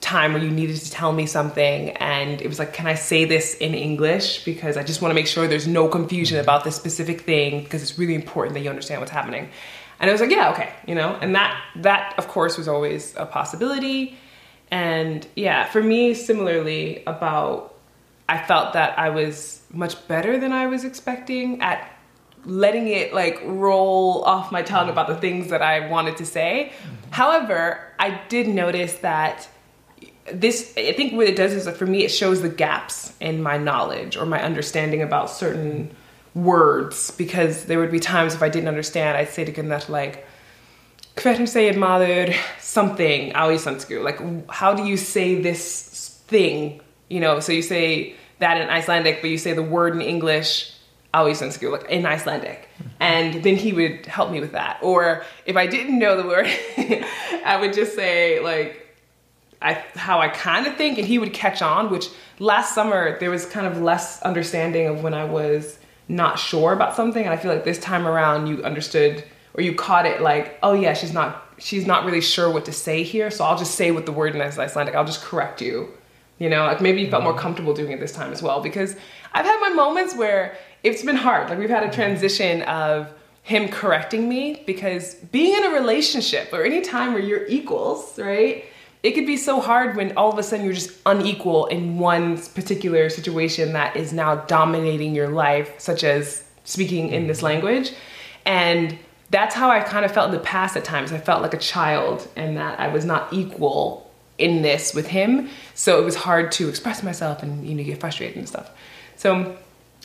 time 0.00 0.32
where 0.32 0.42
you 0.42 0.50
needed 0.50 0.76
to 0.76 0.90
tell 0.90 1.12
me 1.12 1.26
something 1.26 1.90
and 1.96 2.40
it 2.40 2.46
was 2.46 2.58
like, 2.58 2.72
can 2.72 2.86
I 2.86 2.94
say 2.94 3.24
this 3.24 3.54
in 3.54 3.74
English? 3.74 4.44
Because 4.44 4.76
I 4.76 4.84
just 4.84 5.02
want 5.02 5.10
to 5.10 5.14
make 5.14 5.26
sure 5.26 5.48
there's 5.48 5.66
no 5.66 5.88
confusion 5.88 6.36
mm-hmm. 6.36 6.44
about 6.44 6.64
this 6.64 6.76
specific 6.76 7.22
thing 7.22 7.62
because 7.64 7.82
it's 7.82 7.98
really 7.98 8.14
important 8.14 8.54
that 8.54 8.60
you 8.60 8.70
understand 8.70 9.00
what's 9.00 9.10
happening. 9.10 9.48
And 10.00 10.08
I 10.08 10.12
was 10.12 10.20
like, 10.20 10.30
yeah, 10.30 10.52
okay, 10.52 10.72
you 10.86 10.94
know, 10.94 11.18
and 11.20 11.34
that 11.34 11.60
that 11.76 12.14
of 12.18 12.28
course 12.28 12.56
was 12.56 12.68
always 12.68 13.14
a 13.16 13.26
possibility. 13.26 14.16
And 14.70 15.26
yeah, 15.34 15.64
for 15.64 15.82
me 15.82 16.14
similarly 16.14 17.02
about 17.06 17.77
I 18.28 18.38
felt 18.38 18.74
that 18.74 18.98
I 18.98 19.10
was 19.10 19.62
much 19.72 20.06
better 20.08 20.38
than 20.38 20.52
I 20.52 20.66
was 20.66 20.84
expecting 20.84 21.62
at 21.62 21.90
letting 22.44 22.88
it 22.88 23.12
like 23.12 23.40
roll 23.44 24.22
off 24.24 24.52
my 24.52 24.62
tongue 24.62 24.88
about 24.88 25.08
the 25.08 25.16
things 25.16 25.50
that 25.50 25.62
I 25.62 25.88
wanted 25.88 26.16
to 26.18 26.26
say. 26.26 26.72
Mm-hmm. 26.72 27.10
However, 27.10 27.92
I 27.98 28.20
did 28.28 28.48
notice 28.48 28.94
that 28.98 29.48
this 30.32 30.74
I 30.76 30.92
think 30.92 31.14
what 31.14 31.26
it 31.26 31.36
does 31.36 31.52
is 31.52 31.68
for 31.76 31.86
me 31.86 32.04
it 32.04 32.10
shows 32.10 32.42
the 32.42 32.48
gaps 32.48 33.14
in 33.20 33.42
my 33.42 33.56
knowledge 33.56 34.16
or 34.16 34.26
my 34.26 34.42
understanding 34.42 35.02
about 35.02 35.30
certain 35.30 35.94
words 36.34 37.10
because 37.12 37.64
there 37.64 37.78
would 37.78 37.90
be 37.90 37.98
times 37.98 38.34
if 38.34 38.42
I 38.42 38.48
didn't 38.48 38.68
understand 38.68 39.16
I'd 39.16 39.30
say 39.30 39.44
to 39.44 39.52
Gunnar 39.52 39.80
like 39.88 40.26
maður 41.16 42.36
something 42.60 43.32
íslensku? 43.32 44.02
Like 44.02 44.50
how 44.50 44.74
do 44.74 44.84
you 44.84 44.96
say 44.96 45.40
this 45.40 46.20
thing? 46.26 46.80
You 47.08 47.20
know, 47.20 47.40
so 47.40 47.52
you 47.52 47.62
say 47.62 48.14
that 48.38 48.60
in 48.60 48.68
Icelandic 48.68 49.20
but 49.20 49.30
you 49.30 49.38
say 49.38 49.52
the 49.52 49.62
word 49.62 49.94
in 49.94 50.02
English 50.02 50.72
á 51.14 51.24
íslensku, 51.24 51.72
like 51.72 51.88
in 51.90 52.04
Icelandic. 52.04 52.68
And 53.00 53.42
then 53.42 53.56
he 53.56 53.72
would 53.72 54.06
help 54.06 54.30
me 54.30 54.40
with 54.40 54.52
that. 54.52 54.78
Or 54.82 55.24
if 55.46 55.56
I 55.56 55.66
didn't 55.66 55.98
know 55.98 56.20
the 56.20 56.28
word, 56.28 56.46
I 57.44 57.56
would 57.60 57.72
just 57.72 57.94
say 57.94 58.40
like 58.40 58.84
I, 59.60 59.74
how 59.94 60.20
I 60.20 60.28
kind 60.28 60.66
of 60.66 60.76
think, 60.76 60.98
and 60.98 61.06
he 61.06 61.18
would 61.18 61.32
catch 61.32 61.62
on. 61.62 61.90
Which 61.90 62.08
last 62.38 62.74
summer 62.74 63.18
there 63.18 63.30
was 63.30 63.46
kind 63.46 63.66
of 63.66 63.80
less 63.80 64.22
understanding 64.22 64.86
of 64.86 65.02
when 65.02 65.14
I 65.14 65.24
was 65.24 65.78
not 66.08 66.38
sure 66.38 66.72
about 66.72 66.94
something, 66.94 67.24
and 67.24 67.32
I 67.32 67.36
feel 67.36 67.52
like 67.52 67.64
this 67.64 67.78
time 67.78 68.06
around 68.06 68.46
you 68.46 68.62
understood 68.62 69.24
or 69.54 69.62
you 69.62 69.74
caught 69.74 70.06
it 70.06 70.20
like, 70.20 70.58
oh 70.62 70.74
yeah, 70.74 70.94
she's 70.94 71.12
not 71.12 71.44
she's 71.58 71.86
not 71.86 72.04
really 72.04 72.20
sure 72.20 72.50
what 72.50 72.64
to 72.66 72.72
say 72.72 73.02
here, 73.02 73.30
so 73.30 73.44
I'll 73.44 73.58
just 73.58 73.74
say 73.74 73.90
what 73.90 74.06
the 74.06 74.12
word 74.12 74.34
in 74.34 74.40
Icelandic. 74.40 74.94
I'll 74.94 75.04
just 75.04 75.22
correct 75.22 75.60
you. 75.60 75.92
You 76.38 76.48
know, 76.48 76.64
like 76.64 76.80
maybe 76.80 77.02
you 77.02 77.10
felt 77.10 77.22
more 77.22 77.32
mm-hmm. 77.32 77.40
comfortable 77.40 77.74
doing 77.74 77.92
it 77.92 78.00
this 78.00 78.12
time 78.12 78.32
as 78.32 78.42
well 78.42 78.60
because 78.60 78.96
I've 79.32 79.44
had 79.44 79.60
my 79.60 79.70
moments 79.70 80.14
where 80.14 80.56
it's 80.82 81.02
been 81.02 81.16
hard. 81.16 81.50
Like 81.50 81.58
we've 81.58 81.68
had 81.68 81.82
a 81.82 81.86
mm-hmm. 81.86 81.94
transition 81.94 82.62
of 82.62 83.12
him 83.42 83.68
correcting 83.68 84.28
me 84.28 84.62
because 84.66 85.14
being 85.14 85.56
in 85.56 85.64
a 85.64 85.70
relationship 85.70 86.52
or 86.52 86.64
any 86.64 86.80
time 86.80 87.12
where 87.12 87.22
you're 87.22 87.46
equals, 87.46 88.18
right? 88.18 88.64
it 89.02 89.12
could 89.12 89.26
be 89.26 89.36
so 89.36 89.60
hard 89.60 89.96
when 89.96 90.16
all 90.16 90.32
of 90.32 90.38
a 90.38 90.42
sudden 90.42 90.64
you're 90.64 90.74
just 90.74 90.90
unequal 91.06 91.66
in 91.66 91.98
one 91.98 92.36
particular 92.36 93.08
situation 93.08 93.72
that 93.72 93.96
is 93.96 94.12
now 94.12 94.36
dominating 94.46 95.14
your 95.14 95.28
life, 95.28 95.72
such 95.78 96.02
as 96.02 96.44
speaking 96.64 97.10
in 97.10 97.26
this 97.26 97.38
mm-hmm. 97.38 97.46
language. 97.46 97.92
And 98.44 98.98
that's 99.30 99.54
how 99.54 99.70
I 99.70 99.80
kind 99.80 100.04
of 100.04 100.12
felt 100.12 100.30
in 100.30 100.34
the 100.34 100.42
past 100.42 100.76
at 100.76 100.84
times. 100.84 101.12
I 101.12 101.18
felt 101.18 101.42
like 101.42 101.54
a 101.54 101.58
child 101.58 102.26
and 102.34 102.56
that 102.56 102.80
I 102.80 102.88
was 102.88 103.04
not 103.04 103.32
equal 103.32 104.07
in 104.38 104.62
this 104.62 104.94
with 104.94 105.08
him. 105.08 105.48
So 105.74 106.00
it 106.00 106.04
was 106.04 106.16
hard 106.16 106.52
to 106.52 106.68
express 106.68 107.02
myself 107.02 107.42
and 107.42 107.66
you 107.66 107.74
know 107.74 107.84
get 107.84 108.00
frustrated 108.00 108.36
and 108.36 108.48
stuff. 108.48 108.70
So 109.16 109.56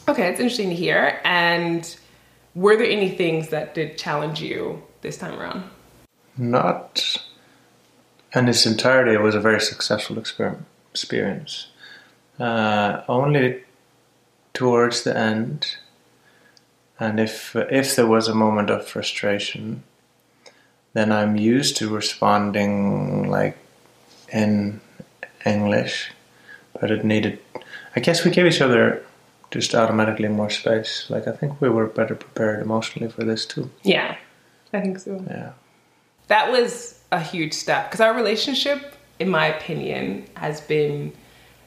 okay, 0.07 0.27
it's 0.29 0.39
interesting 0.39 0.69
to 0.69 0.75
hear. 0.75 1.21
And 1.23 1.95
were 2.55 2.75
there 2.75 2.89
any 2.89 3.09
things 3.09 3.49
that 3.49 3.73
did 3.73 3.97
challenge 3.97 4.41
you 4.41 4.83
this 5.01 5.17
time 5.17 5.39
around? 5.39 5.63
Not 6.37 7.17
in 8.35 8.47
its 8.47 8.65
entirety, 8.65 9.13
it 9.13 9.21
was 9.21 9.35
a 9.35 9.39
very 9.39 9.61
successful 9.61 10.17
experience. 10.17 11.67
Uh, 12.39 13.03
only 13.07 13.63
towards 14.53 15.03
the 15.03 15.15
end, 15.15 15.77
and 16.99 17.19
if 17.19 17.55
if 17.55 17.95
there 17.95 18.07
was 18.07 18.27
a 18.27 18.35
moment 18.35 18.71
of 18.71 18.87
frustration, 18.87 19.83
then 20.93 21.11
I'm 21.11 21.35
used 21.35 21.77
to 21.77 21.89
responding 21.89 23.29
like 23.29 23.57
in 24.33 24.81
English, 25.45 26.11
but 26.79 26.91
it 26.91 27.05
needed. 27.05 27.39
I 27.95 27.99
guess 27.99 28.25
we 28.25 28.31
gave 28.31 28.45
each 28.45 28.61
other 28.61 29.05
just 29.51 29.75
automatically 29.75 30.27
more 30.27 30.49
space. 30.49 31.09
Like 31.09 31.27
I 31.27 31.31
think 31.31 31.61
we 31.61 31.69
were 31.69 31.85
better 31.87 32.15
prepared 32.15 32.61
emotionally 32.61 33.11
for 33.11 33.23
this 33.23 33.45
too. 33.45 33.69
Yeah, 33.83 34.17
I 34.73 34.81
think 34.81 34.99
so. 34.99 35.23
Yeah. 35.27 35.51
That 36.27 36.51
was 36.51 36.99
a 37.11 37.19
huge 37.19 37.53
step 37.53 37.89
because 37.89 38.01
our 38.01 38.15
relationship, 38.15 38.95
in 39.19 39.29
my 39.29 39.45
opinion, 39.47 40.25
has 40.35 40.61
been 40.61 41.13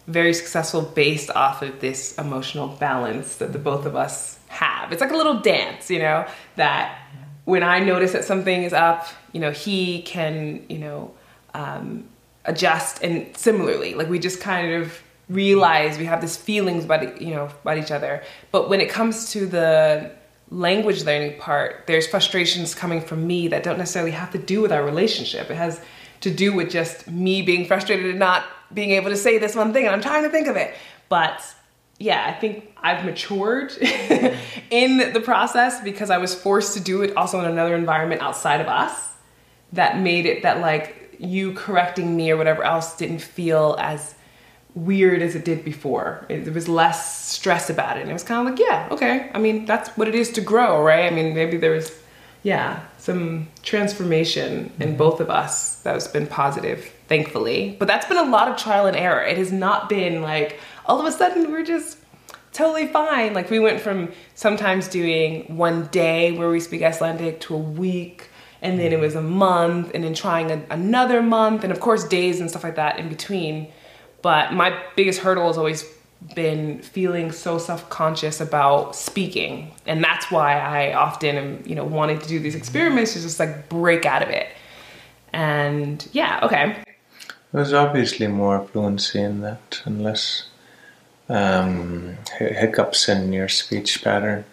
very 0.08 0.35
successful 0.35 0.82
based 0.82 1.30
off 1.30 1.62
of 1.62 1.80
this 1.80 2.16
emotional 2.18 2.68
balance 2.68 3.37
that 3.37 3.52
the 3.52 3.58
both 3.58 3.87
of 3.87 3.96
us 3.96 4.38
have. 4.49 4.92
It's 4.92 5.00
like 5.00 5.11
a 5.11 5.16
little 5.16 5.40
dance, 5.40 5.90
you 5.90 5.99
know, 5.99 6.26
that 6.56 6.99
when 7.44 7.62
I 7.62 7.80
notice 7.80 8.12
that 8.12 8.25
something 8.25 8.62
is 8.62 8.73
up, 8.73 9.06
you 9.32 9.40
know, 9.40 9.50
he 9.50 10.02
can, 10.02 10.64
you 10.68 10.78
know, 10.78 11.14
um, 11.54 12.08
adjust 12.47 13.03
and 13.03 13.37
similarly, 13.37 13.95
like 13.95 14.09
we 14.09 14.19
just 14.19 14.41
kind 14.41 14.75
of 14.75 15.03
realize 15.29 15.99
we 15.99 16.05
have 16.05 16.21
these 16.21 16.37
feelings 16.37 16.85
about, 16.85 17.21
you 17.21 17.35
know, 17.35 17.49
about 17.62 17.79
each 17.79 17.91
other. 17.91 18.23
But 18.53 18.69
when 18.69 18.81
it 18.81 18.88
comes 18.88 19.31
to 19.33 19.47
the 19.47 20.12
language 20.50 21.05
learning 21.05 21.38
part, 21.41 21.85
there's 21.87 22.07
frustrations 22.07 22.75
coming 22.75 23.00
from 23.00 23.26
me 23.26 23.49
that 23.49 23.62
don't 23.62 23.79
necessarily 23.79 24.12
have 24.12 24.31
to 24.33 24.38
do 24.38 24.61
with 24.61 24.73
our 24.73 24.85
relationship. 24.85 25.50
It 25.50 25.57
has 25.57 25.81
to 26.21 26.31
do 26.31 26.55
with 26.55 26.71
just 26.71 27.09
me 27.09 27.43
being 27.43 27.67
frustrated 27.67 28.07
and 28.07 28.19
not 28.19 28.45
being 28.73 28.91
able 28.93 29.11
to 29.11 29.17
say 29.17 29.38
this 29.38 29.55
one 29.55 29.73
thing, 29.73 29.87
and 29.87 29.95
I'm 29.95 30.03
trying 30.03 30.23
to 30.23 30.31
think 30.31 30.47
of 30.47 30.57
it. 30.57 30.75
But 31.09 31.43
yeah, 31.99 32.25
I 32.26 32.38
think 32.38 32.73
I've 32.76 33.05
matured 33.05 33.73
in 34.71 35.12
the 35.12 35.21
process 35.25 35.83
because 35.83 36.11
I 36.11 36.19
was 36.19 36.35
forced 36.35 36.75
to 36.75 36.81
do 36.81 37.03
it 37.03 37.17
also 37.17 37.41
in 37.41 37.47
another 37.47 37.75
environment 37.75 38.23
outside 38.23 38.61
of 38.61 38.69
us 38.69 39.12
that 39.73 40.00
made 40.00 40.26
it 40.26 40.43
that 40.43 40.61
like 40.61 40.96
you 41.18 41.52
correcting 41.52 42.16
me 42.16 42.30
or 42.30 42.37
whatever 42.37 42.62
else 42.64 42.96
didn't 42.96 43.20
feel 43.20 43.76
as 43.78 44.14
weird 44.75 45.23
as 45.23 45.35
it 45.35 45.44
did 45.44 45.64
before. 45.64 46.26
It, 46.28 46.44
there 46.44 46.52
was 46.52 46.68
less 46.68 47.26
stress 47.26 47.70
about 47.70 47.96
it. 47.96 48.02
And 48.02 48.11
it 48.11 48.12
was 48.12 48.23
kind 48.23 48.46
of 48.46 48.52
like, 48.52 48.61
yeah, 48.64 48.88
okay. 48.90 49.30
I 49.32 49.38
mean, 49.38 49.64
that's 49.64 49.88
what 49.96 50.06
it 50.06 50.14
is 50.14 50.30
to 50.32 50.40
grow, 50.40 50.82
right? 50.82 51.11
I 51.11 51.14
mean, 51.14 51.35
maybe 51.35 51.56
there 51.56 51.70
was, 51.73 51.99
yeah, 52.42 52.85
some 52.99 53.49
transformation 53.62 54.70
in 54.78 54.88
mm-hmm. 54.88 54.96
both 54.96 55.20
of 55.20 55.30
us 55.30 55.76
that 55.82 55.94
has 55.94 56.06
been 56.06 56.26
positive, 56.26 56.92
thankfully. 57.08 57.75
But 57.78 57.88
that's 57.88 58.06
been 58.06 58.18
a 58.18 58.30
lot 58.30 58.49
of 58.49 58.56
trial 58.56 58.87
and 58.87 58.96
error. 58.96 59.23
It 59.23 59.38
has 59.38 59.50
not 59.50 59.88
been 59.88 60.20
like 60.20 60.61
all 60.85 61.00
of 61.00 61.06
a 61.06 61.12
sudden 61.12 61.50
we're 61.50 61.64
just 61.64 61.99
totally 62.52 62.87
fine. 62.87 63.35
Like 63.35 63.50
we 63.50 63.58
went 63.58 63.80
from 63.80 64.12
sometimes 64.35 64.88
doing 64.88 65.56
one 65.56 65.87
day 65.87 66.32
where 66.32 66.50
we 66.50 66.61
speak 66.61 66.82
Icelandic 66.82 67.40
to 67.40 67.54
a 67.54 67.58
week 67.58 68.28
and 68.63 68.79
then 68.79 68.93
it 68.93 68.99
was 68.99 69.15
a 69.15 69.23
month 69.23 69.91
and 69.95 70.05
then 70.05 70.15
trying 70.15 70.51
a, 70.51 70.63
another 70.71 71.23
month 71.23 71.65
and 71.65 71.73
of 71.73 71.81
course 71.81 72.07
days 72.09 72.41
and 72.41 72.51
stuff 72.51 72.65
like 72.65 72.77
that 72.77 72.99
in 72.99 73.09
between 73.09 73.69
but 74.23 74.53
my 74.53 74.77
biggest 74.97 75.21
hurdle 75.21 75.47
has 75.47 75.59
always 75.59 75.85
been 76.35 76.81
feeling 76.83 77.31
so 77.31 77.59
self-conscious 77.59 78.41
about 78.41 78.97
speaking. 78.97 79.73
And 79.87 80.03
that's 80.03 80.31
why 80.31 80.59
I 80.59 80.95
often 80.95 81.37
am, 81.37 81.63
you 81.67 81.75
know, 81.75 81.85
wanting 81.85 82.19
to 82.19 82.29
do 82.29 82.41
these 82.41 82.55
experiments 82.55 83.13
to 83.15 83.21
just 83.21 83.39
like 83.39 83.69
break 83.69 84.07
out 84.07 84.23
of 84.23 84.29
it. 84.29 84.49
And 85.33 86.07
yeah, 86.13 86.41
okay. 86.43 86.77
There's 87.53 87.73
obviously 87.73 88.27
more 88.27 88.67
fluency 88.67 89.21
in 89.21 89.43
that 89.43 89.83
and 89.85 90.03
less 90.03 90.49
um, 91.29 92.19
hiccups 92.39 93.09
in 93.09 93.33
your 93.33 93.49
speech 93.49 94.03
pattern. 94.03 94.45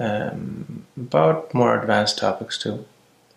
Um, 0.00 0.86
about 0.96 1.52
more 1.54 1.80
advanced 1.80 2.18
topics 2.18 2.58
too, 2.58 2.84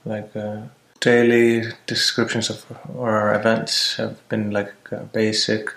like 0.05 0.35
uh, 0.35 0.61
daily 0.99 1.63
descriptions 1.87 2.49
of 2.49 2.65
our 2.97 3.35
events 3.35 3.97
have 3.97 4.27
been 4.29 4.51
like 4.51 4.73
basic 5.11 5.69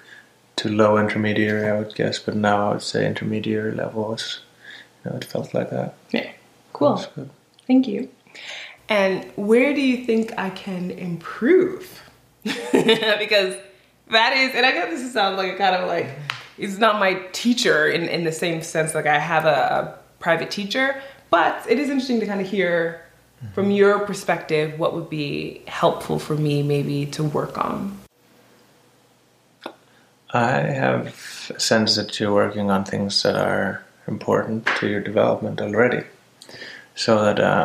to 0.57 0.69
low 0.69 0.99
intermediary, 0.99 1.69
I 1.69 1.79
would 1.79 1.95
guess, 1.95 2.19
but 2.19 2.37
now 2.37 2.69
I 2.69 2.73
would 2.75 2.83
say 2.83 3.07
intermediary 3.07 3.73
levels. 3.73 4.41
You 5.05 5.11
know, 5.11 5.17
it 5.17 5.25
felt 5.25 5.53
like 5.53 5.71
that. 5.71 5.95
Yeah, 6.13 6.31
cool. 6.73 7.05
Thank 7.67 7.89
you. 7.89 8.09
And 8.89 9.25
where 9.37 9.75
do 9.75 9.81
you 9.81 10.05
think 10.05 10.33
I 10.39 10.51
can 10.51 10.91
improve? 10.91 12.03
because 12.43 13.57
that 14.11 14.37
is, 14.37 14.55
and 14.55 14.67
I 14.67 14.73
know 14.73 14.91
this 14.91 15.13
sounds 15.13 15.39
like 15.39 15.55
a 15.55 15.57
kind 15.57 15.75
of 15.75 15.89
like, 15.89 16.11
it's 16.59 16.79
not 16.79 17.01
my 17.01 17.15
teacher 17.33 17.89
in, 17.89 18.03
in 18.09 18.25
the 18.25 18.33
same 18.33 18.63
sense, 18.63 18.95
like 18.95 19.07
I 19.07 19.19
have 19.19 19.47
a, 19.47 19.49
a 19.49 19.99
private 20.21 20.51
teacher, 20.51 21.03
but 21.31 21.65
it 21.69 21.79
is 21.79 21.89
interesting 21.89 22.21
to 22.21 22.27
kind 22.27 22.41
of 22.41 22.47
hear 22.47 23.04
from 23.53 23.71
your 23.71 24.01
perspective, 24.01 24.79
what 24.79 24.95
would 24.95 25.11
be 25.11 25.63
helpful 25.67 26.19
for 26.19 26.35
me 26.35 26.63
maybe 26.63 27.07
to 27.07 27.25
work 27.25 27.59
on? 27.59 27.99
I 30.33 30.61
have 30.63 31.51
a 31.55 31.61
sense 31.61 31.95
that 31.97 32.19
you're 32.19 32.35
working 32.35 32.71
on 32.71 32.85
things 32.85 33.23
that 33.23 33.37
are 33.37 33.85
important 34.09 34.67
to 34.79 34.89
your 34.89 35.01
development 35.01 35.61
already. 35.61 36.05
So 36.97 37.25
that 37.25 37.39
uh, 37.39 37.65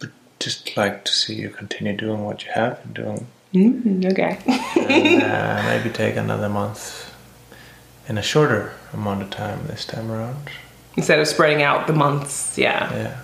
I'd 0.00 0.10
just 0.38 0.76
like 0.76 1.04
to 1.04 1.12
see 1.12 1.34
you 1.34 1.50
continue 1.50 1.96
doing 1.96 2.24
what 2.24 2.44
you 2.44 2.50
have 2.52 2.82
been 2.82 3.04
doing. 3.04 3.26
Mm, 3.54 4.10
okay. 4.10 4.38
and 4.76 5.22
uh, 5.22 5.62
maybe 5.64 5.90
take 5.90 6.16
another 6.16 6.48
month 6.48 7.14
in 8.08 8.18
a 8.18 8.22
shorter 8.22 8.72
amount 8.92 9.22
of 9.22 9.30
time 9.30 9.66
this 9.66 9.84
time 9.84 10.10
around. 10.10 10.50
Instead 10.96 11.18
of 11.20 11.28
spreading 11.28 11.62
out 11.62 11.86
the 11.86 11.92
months, 11.92 12.56
yeah. 12.58 12.92
Yeah. 12.92 13.20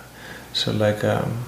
So 0.53 0.71
like 0.71 1.03
um, 1.03 1.43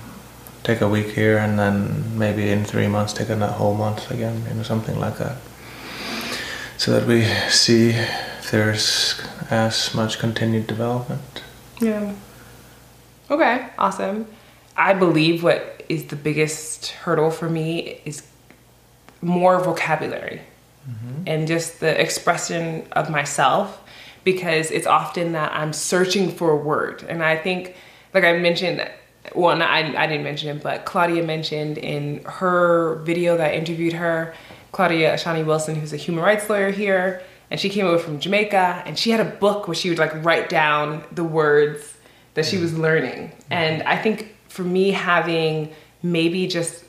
take 0.66 0.82
a 0.82 0.90
week 0.90 1.12
here 1.12 1.38
and 1.38 1.58
then 1.58 2.18
maybe 2.18 2.50
in 2.50 2.66
three 2.66 2.88
months 2.88 3.14
take 3.14 3.30
a 3.30 3.48
whole 3.48 3.76
month 3.76 4.12
again, 4.12 4.44
you 4.50 4.56
know, 4.56 4.64
something 4.64 5.00
like 5.00 5.18
that. 5.20 5.38
So 6.78 6.92
that 6.92 7.08
we 7.08 7.24
see 7.50 7.92
if 7.92 8.52
there's 8.52 9.22
as 9.50 9.94
much 9.94 10.20
continued 10.20 10.68
development. 10.68 11.44
Yeah. 11.80 12.14
Okay, 13.32 13.68
awesome. 13.78 14.28
I 14.76 14.94
believe 14.94 15.44
what 15.44 15.84
is 15.88 16.08
the 16.08 16.16
biggest 16.18 16.88
hurdle 16.88 17.32
for 17.32 17.50
me 17.50 18.02
is 18.04 18.28
more 19.22 19.60
vocabulary. 19.60 20.42
Mm-hmm. 20.88 21.24
and 21.26 21.48
just 21.48 21.80
the 21.80 22.00
expression 22.00 22.86
of 22.92 23.10
myself 23.10 23.82
because 24.24 24.70
it's 24.70 24.86
often 24.86 25.32
that 25.32 25.52
I'm 25.52 25.74
searching 25.74 26.30
for 26.30 26.52
a 26.52 26.56
word. 26.56 27.04
And 27.10 27.24
I 27.24 27.38
think, 27.38 27.76
like 28.14 28.24
I 28.24 28.38
mentioned, 28.38 28.88
well, 29.36 29.56
not, 29.56 29.70
I, 29.70 30.04
I 30.04 30.08
didn't 30.08 30.24
mention 30.24 30.56
it, 30.56 30.64
but 30.64 30.86
Claudia 30.86 31.24
mentioned 31.24 31.78
in 31.78 32.24
her 32.24 32.96
video 33.04 33.38
that 33.38 33.52
I 33.52 33.56
interviewed 33.56 33.94
her, 33.94 34.34
Claudia 34.72 35.14
Ashani 35.14 35.46
Wilson, 35.46 35.76
who's 35.76 35.94
a 35.94 35.98
human 35.98 36.24
rights 36.24 36.50
lawyer 36.50 36.72
here, 36.72 37.22
and 37.50 37.60
she 37.60 37.70
came 37.70 37.86
over 37.86 38.00
from 38.00 38.20
Jamaica, 38.20 38.84
and 38.86 38.98
she 38.98 39.12
had 39.12 39.20
a 39.20 39.30
book 39.30 39.68
where 39.68 39.76
she 39.76 39.90
would 39.90 40.00
like 40.00 40.12
write 40.24 40.50
down 40.50 41.04
the 41.12 41.24
words 41.24 41.98
that 42.34 42.46
she 42.46 42.58
was 42.58 42.72
mm-hmm. 42.72 42.82
learning. 42.82 43.32
And 43.50 43.84
I 43.84 43.98
think 43.98 44.36
for 44.48 44.64
me, 44.64 44.92
having 44.92 45.74
maybe 46.02 46.48
just 46.48 46.86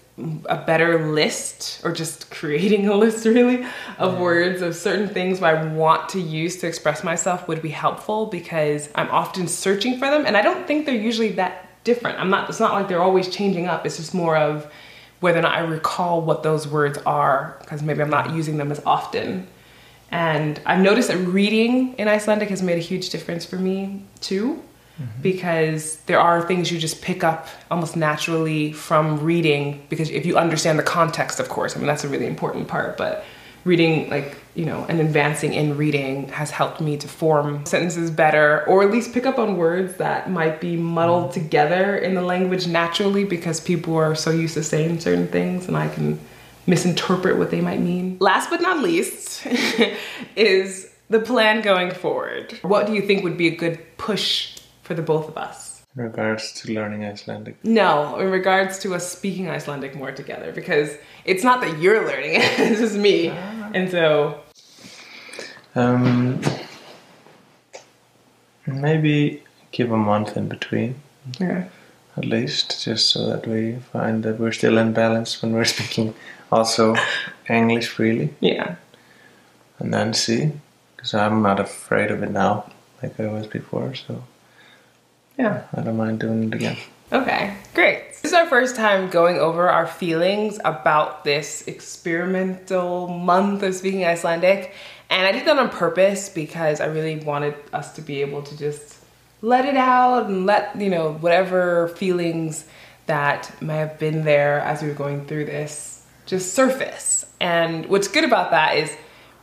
a 0.47 0.57
better 0.57 1.12
list 1.12 1.83
or 1.85 1.93
just 1.93 2.31
creating 2.31 2.88
a 2.88 2.95
list 3.05 3.26
really 3.26 3.67
of 3.99 4.19
words 4.19 4.62
of 4.62 4.75
certain 4.75 5.09
things 5.09 5.43
I 5.43 5.62
want 5.75 6.09
to 6.11 6.21
use 6.21 6.57
to 6.59 6.67
express 6.67 7.05
myself 7.05 7.47
would 7.49 7.61
be 7.61 7.69
helpful 7.69 8.26
because 8.26 8.88
I'm 8.95 9.11
often 9.11 9.47
searching 9.47 9.99
for 9.99 10.11
them 10.11 10.25
and 10.25 10.37
I 10.37 10.43
don't 10.43 10.67
think 10.67 10.87
they're 10.87 10.95
usually 10.95 11.33
that 11.33 11.65
different. 11.87 12.21
I'm 12.21 12.28
not 12.28 12.50
it's 12.50 12.61
not 12.61 12.73
like 12.75 12.88
they're 12.88 13.02
always 13.02 13.28
changing 13.28 13.66
up. 13.66 13.87
It's 13.87 13.97
just 13.97 14.12
more 14.12 14.37
of 14.37 14.71
whether 15.21 15.38
or 15.38 15.43
not 15.43 15.55
I 15.55 15.61
recall 15.61 16.21
what 16.21 16.43
those 16.43 16.69
words 16.69 16.99
are 17.07 17.57
because 17.61 17.83
maybe 17.83 18.02
I'm 18.02 18.11
not 18.11 18.35
using 18.35 18.59
them 18.59 18.71
as 18.71 18.83
often. 18.85 19.47
And 20.11 20.61
I've 20.66 20.81
noticed 20.81 21.09
that 21.09 21.16
reading 21.16 21.95
in 21.95 22.07
Icelandic 22.07 22.50
has 22.50 22.62
made 22.62 22.76
a 22.76 22.87
huge 22.93 23.09
difference 23.09 23.47
for 23.47 23.57
me 23.57 24.02
too 24.21 24.62
mm-hmm. 25.00 25.23
because 25.23 25.97
there 26.07 26.21
are 26.21 26.43
things 26.43 26.71
you 26.71 26.78
just 26.78 27.02
pick 27.02 27.25
up 27.25 27.49
almost 27.71 27.97
naturally 27.97 28.73
from 28.73 29.21
reading 29.21 29.85
because 29.88 30.11
if 30.11 30.26
you 30.26 30.37
understand 30.37 30.78
the 30.78 30.83
context 30.83 31.40
of 31.40 31.49
course 31.49 31.76
i 31.76 31.78
mean 31.78 31.87
that's 31.87 32.05
a 32.05 32.09
really 32.09 32.26
important 32.26 32.69
part 32.69 32.97
but 32.97 33.25
reading 33.66 34.08
like 34.08 34.38
you 34.54 34.64
know 34.64 34.87
and 34.88 35.00
advancing 35.00 35.52
in 35.52 35.76
reading 35.76 36.28
has 36.28 36.50
helped 36.50 36.80
me 36.80 36.96
to 36.96 37.08
form 37.08 37.66
sentences 37.66 38.11
better 38.11 38.64
or 38.66 38.82
at 38.82 38.90
least 38.90 39.12
pick 39.12 39.26
up 39.26 39.38
on 39.38 39.56
words 39.56 39.96
that 39.96 40.30
might 40.30 40.61
be 40.61 40.76
muddled 40.76 41.32
together 41.32 41.96
in 41.96 42.14
the 42.14 42.23
language 42.23 42.66
naturally 42.66 43.25
because 43.25 43.61
people 43.61 43.94
are 43.94 44.14
so 44.14 44.30
used 44.30 44.54
to 44.54 44.62
saying 44.62 44.99
certain 45.00 45.26
things 45.28 45.68
and 45.68 45.76
i 45.76 45.88
can 45.88 46.18
misinterpret 46.66 47.37
what 47.37 47.50
they 47.50 47.61
might 47.61 47.80
mean 47.80 48.16
last 48.20 48.49
but 48.49 48.62
not 48.62 48.82
least 48.82 49.44
is 50.37 50.90
the 51.11 51.20
plan 51.20 51.61
going 51.61 51.90
forward 51.90 52.58
what 52.62 52.87
do 52.87 52.94
you 52.94 53.02
think 53.02 53.23
would 53.23 53.37
be 53.37 53.49
a 53.49 53.56
good 53.56 53.78
push 53.99 54.56
for 54.87 54.94
the 54.94 55.02
both 55.02 55.28
of 55.28 55.37
us? 55.37 55.82
In 55.96 56.04
regards 56.04 56.52
to 56.61 56.73
learning 56.73 57.04
Icelandic? 57.04 57.56
No, 57.64 58.18
in 58.18 58.30
regards 58.30 58.78
to 58.80 58.94
us 58.94 59.11
speaking 59.11 59.50
Icelandic 59.50 59.96
more 59.96 60.12
together 60.12 60.52
because 60.52 60.96
it's 61.25 61.42
not 61.42 61.61
that 61.62 61.78
you're 61.80 62.06
learning 62.06 62.35
it, 62.35 62.42
it's 62.61 62.80
just 62.80 62.96
me. 62.96 63.30
Ah. 63.30 63.56
And 63.76 63.90
so. 63.90 64.40
Um, 65.75 66.40
maybe 68.66 69.42
give 69.71 69.92
a 69.92 69.99
month 69.99 70.35
in 70.35 70.49
between. 70.49 70.95
Yeah. 71.38 71.68
At 72.16 72.25
least, 72.25 72.83
just 72.83 73.11
so 73.11 73.26
that 73.26 73.47
we 73.47 73.76
find 73.92 74.23
that 74.23 74.40
we're 74.40 74.52
still 74.52 74.78
in 74.78 74.95
balance 74.95 75.42
when 75.42 75.52
we're 75.52 75.64
speaking 75.76 76.14
also 76.50 76.97
English 77.50 77.88
freely. 77.88 78.33
Yeah. 78.40 78.76
And 79.78 79.92
then 79.92 80.14
see, 80.14 80.52
because 80.97 81.12
I'm 81.12 81.42
not 81.42 81.61
afraid 81.61 82.11
of 82.11 82.23
it 82.23 82.30
now 82.30 82.73
like 83.02 83.21
I 83.21 83.26
was 83.26 83.47
before, 83.47 83.95
so. 83.95 84.25
Yeah. 85.37 85.64
I 85.75 85.83
don't 85.83 85.99
mind 85.99 86.21
doing 86.21 86.45
it 86.45 86.54
again. 86.54 86.78
Okay, 87.12 87.54
great. 87.75 88.15
This 88.26 88.33
is 88.33 88.38
our 88.40 88.49
first 88.49 88.75
time 88.75 89.09
going 89.09 89.38
over 89.38 89.71
our 89.71 89.87
feelings 89.87 90.59
about 90.64 91.23
this 91.23 91.62
experimental 91.68 93.06
month 93.06 93.62
of 93.62 93.73
speaking 93.73 94.04
Icelandic. 94.04 94.75
And 95.09 95.28
I 95.28 95.30
did 95.30 95.47
that 95.47 95.56
on 95.56 95.68
purpose 95.68 96.28
because 96.28 96.80
I 96.80 96.87
really 96.87 97.21
wanted 97.21 97.54
us 97.73 97.92
to 97.92 98.02
be 98.02 98.23
able 98.23 98.42
to 98.42 98.59
just 98.59 98.99
let 99.42 99.64
it 99.64 99.76
out 99.76 100.26
and 100.26 100.45
let, 100.45 100.75
you 100.75 100.90
know, 100.90 101.12
whatever 101.12 101.87
feelings 101.87 102.64
that 103.07 103.55
may 103.62 103.77
have 103.77 103.96
been 104.01 104.24
there 104.24 104.59
as 104.59 104.83
we 104.83 104.88
were 104.88 104.94
going 104.94 105.27
through 105.27 105.44
this 105.44 106.05
just 106.27 106.53
surface. 106.53 107.27
And 107.38 107.87
what's 107.87 108.09
good 108.09 108.24
about 108.24 108.51
that 108.51 108.77
is 108.77 108.92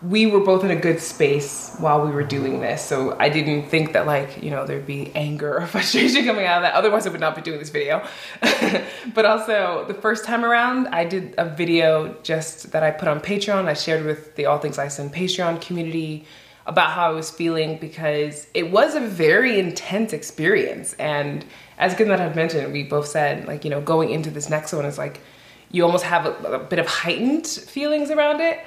we 0.04 0.26
were 0.26 0.42
both 0.42 0.66
in 0.66 0.72
a 0.72 0.76
good 0.76 1.00
space 1.00 1.74
while 1.78 2.06
we 2.06 2.12
were 2.12 2.24
doing 2.24 2.60
this. 2.60 2.82
So 2.82 3.16
I 3.20 3.30
didn't 3.30 3.70
think 3.70 3.94
that 3.94 4.06
like, 4.06 4.44
you 4.44 4.52
know, 4.52 4.66
there'd 4.66 4.86
be 4.86 5.16
anger 5.16 5.60
or 5.60 5.68
frustration 5.68 6.26
coming 6.26 6.46
out 6.46 6.58
of 6.58 6.64
that. 6.64 6.74
Otherwise 6.74 7.08
I 7.08 7.10
would 7.10 7.22
not 7.22 7.36
be 7.36 7.42
doing 7.42 7.58
this 7.58 7.70
video. 7.70 8.06
but 9.14 9.26
also 9.26 9.86
the 9.88 9.94
first 9.94 10.26
time 10.26 10.44
around, 10.44 10.88
I 10.88 11.06
did 11.06 11.36
a 11.38 11.46
video 11.46 12.16
just 12.22 12.74
that 12.74 12.84
I 12.84 12.92
put 12.92 13.08
on 13.08 13.22
Patreon. 13.22 13.66
I 13.68 13.74
shared 13.74 14.06
with 14.06 14.36
the 14.36 14.46
All 14.46 14.60
Things 14.60 14.78
Iceland 14.78 15.14
Patreon 15.14 15.62
community 15.62 16.26
about 16.66 16.92
how 16.92 17.10
I 17.10 17.14
was 17.14 17.32
feeling 17.32 17.78
because 17.78 18.48
it 18.54 18.72
was 18.72 18.96
a 18.96 19.00
very 19.00 19.58
intense 19.58 20.12
experience. 20.12 20.94
And 20.94 21.46
as 21.78 21.94
Gunnar 21.96 22.18
had 22.18 22.36
mentioned, 22.36 22.74
we 22.74 22.84
both 22.84 23.08
said 23.08 23.48
like, 23.48 23.64
you 23.64 23.70
know, 23.70 23.80
going 23.80 24.10
into 24.10 24.30
this 24.30 24.50
next 24.50 24.74
one 24.74 24.86
is 24.86 24.98
like, 24.98 25.22
you 25.72 25.84
almost 25.86 26.04
have 26.04 26.26
a, 26.26 26.56
a 26.56 26.60
bit 26.60 26.80
of 26.80 26.88
heightened 26.88 27.48
feelings 27.48 28.12
around 28.12 28.42
it 28.42 28.60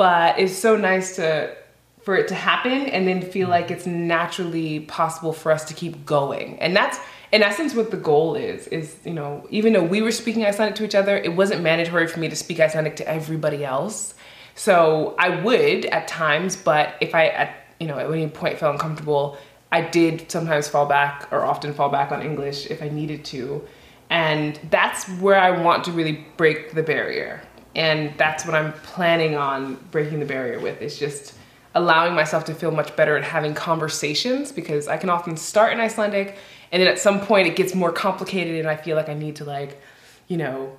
but 0.00 0.38
it's 0.38 0.56
so 0.56 0.78
nice 0.78 1.16
to 1.16 1.54
for 2.00 2.16
it 2.16 2.26
to 2.26 2.34
happen 2.34 2.86
and 2.86 3.06
then 3.06 3.20
feel 3.20 3.50
like 3.50 3.70
it's 3.70 3.84
naturally 3.84 4.80
possible 4.80 5.34
for 5.34 5.52
us 5.52 5.62
to 5.66 5.74
keep 5.74 6.06
going. 6.06 6.58
And 6.58 6.74
that's 6.74 6.98
in 7.32 7.42
essence 7.42 7.74
what 7.74 7.90
the 7.90 7.98
goal 7.98 8.34
is 8.34 8.66
is 8.68 8.96
you 9.04 9.12
know 9.12 9.46
even 9.50 9.74
though 9.74 9.84
we 9.84 10.00
were 10.00 10.10
speaking 10.10 10.46
Icelandic 10.46 10.76
to 10.76 10.86
each 10.86 10.94
other, 10.94 11.18
it 11.18 11.36
wasn't 11.36 11.60
mandatory 11.62 12.06
for 12.06 12.18
me 12.18 12.30
to 12.30 12.34
speak 12.34 12.60
Icelandic 12.60 12.96
to 12.96 13.06
everybody 13.06 13.62
else. 13.62 14.14
So 14.54 15.14
I 15.18 15.42
would 15.42 15.84
at 15.84 16.08
times, 16.08 16.56
but 16.56 16.94
if 17.02 17.14
I 17.14 17.26
at 17.26 17.50
you 17.78 17.86
know 17.86 17.98
at 17.98 18.10
any 18.10 18.26
point 18.28 18.58
felt 18.58 18.72
uncomfortable, 18.76 19.36
I 19.70 19.82
did 19.82 20.32
sometimes 20.32 20.66
fall 20.66 20.86
back 20.86 21.28
or 21.30 21.44
often 21.44 21.74
fall 21.74 21.90
back 21.90 22.10
on 22.10 22.22
English 22.22 22.70
if 22.70 22.82
I 22.82 22.88
needed 22.88 23.22
to. 23.36 23.62
And 24.08 24.58
that's 24.70 25.06
where 25.20 25.38
I 25.38 25.50
want 25.50 25.84
to 25.84 25.92
really 25.92 26.24
break 26.38 26.72
the 26.72 26.82
barrier 26.82 27.42
and 27.74 28.12
that's 28.16 28.44
what 28.44 28.54
I'm 28.54 28.72
planning 28.72 29.36
on 29.36 29.76
breaking 29.90 30.20
the 30.20 30.26
barrier 30.26 30.58
with 30.58 30.82
is 30.82 30.98
just 30.98 31.34
allowing 31.74 32.14
myself 32.14 32.44
to 32.46 32.54
feel 32.54 32.72
much 32.72 32.96
better 32.96 33.16
at 33.16 33.22
having 33.22 33.54
conversations 33.54 34.50
because 34.50 34.88
I 34.88 34.96
can 34.96 35.08
often 35.08 35.36
start 35.36 35.72
in 35.72 35.80
Icelandic 35.80 36.36
and 36.72 36.82
then 36.82 36.88
at 36.88 36.98
some 36.98 37.20
point 37.20 37.46
it 37.46 37.56
gets 37.56 37.74
more 37.74 37.92
complicated 37.92 38.58
and 38.58 38.68
I 38.68 38.76
feel 38.76 38.96
like 38.96 39.08
I 39.08 39.14
need 39.14 39.36
to 39.36 39.44
like, 39.44 39.80
you 40.26 40.36
know, 40.36 40.76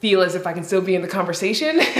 feel 0.00 0.20
as 0.20 0.34
if 0.34 0.46
I 0.46 0.52
can 0.52 0.64
still 0.64 0.82
be 0.82 0.94
in 0.94 1.00
the 1.00 1.08
conversation 1.08 1.80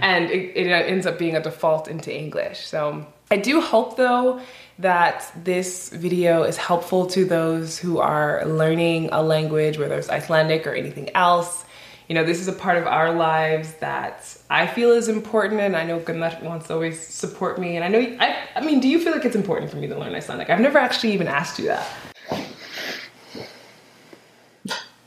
and 0.00 0.30
it, 0.30 0.56
it 0.56 0.72
uh, 0.72 0.86
ends 0.86 1.04
up 1.04 1.18
being 1.18 1.36
a 1.36 1.42
default 1.42 1.86
into 1.86 2.14
English. 2.14 2.66
So 2.66 3.06
I 3.30 3.36
do 3.36 3.60
hope 3.60 3.98
though 3.98 4.40
that 4.78 5.30
this 5.44 5.90
video 5.90 6.44
is 6.44 6.56
helpful 6.56 7.06
to 7.08 7.26
those 7.26 7.78
who 7.78 7.98
are 7.98 8.46
learning 8.46 9.10
a 9.12 9.22
language, 9.22 9.76
whether 9.76 9.98
it's 9.98 10.08
Icelandic 10.08 10.66
or 10.66 10.72
anything 10.72 11.14
else 11.14 11.66
you 12.08 12.14
know, 12.14 12.24
this 12.24 12.40
is 12.40 12.48
a 12.48 12.52
part 12.52 12.76
of 12.78 12.86
our 12.86 13.12
lives 13.12 13.74
that 13.74 14.36
I 14.50 14.66
feel 14.66 14.90
is 14.90 15.08
important, 15.08 15.60
and 15.60 15.76
I 15.76 15.84
know 15.84 15.98
Gunnar 15.98 16.38
wants 16.42 16.66
to 16.68 16.74
always 16.74 17.00
support 17.00 17.58
me. 17.58 17.76
And 17.76 17.84
I 17.84 17.88
know, 17.88 18.00
I, 18.20 18.36
I 18.56 18.60
mean, 18.64 18.80
do 18.80 18.88
you 18.88 19.00
feel 19.00 19.12
like 19.12 19.24
it's 19.24 19.36
important 19.36 19.70
for 19.70 19.76
me 19.76 19.86
to 19.86 19.98
learn 19.98 20.14
Icelandic? 20.14 20.50
I've 20.50 20.60
never 20.60 20.78
actually 20.78 21.12
even 21.12 21.28
asked 21.28 21.58
you 21.58 21.66
that. 21.66 21.86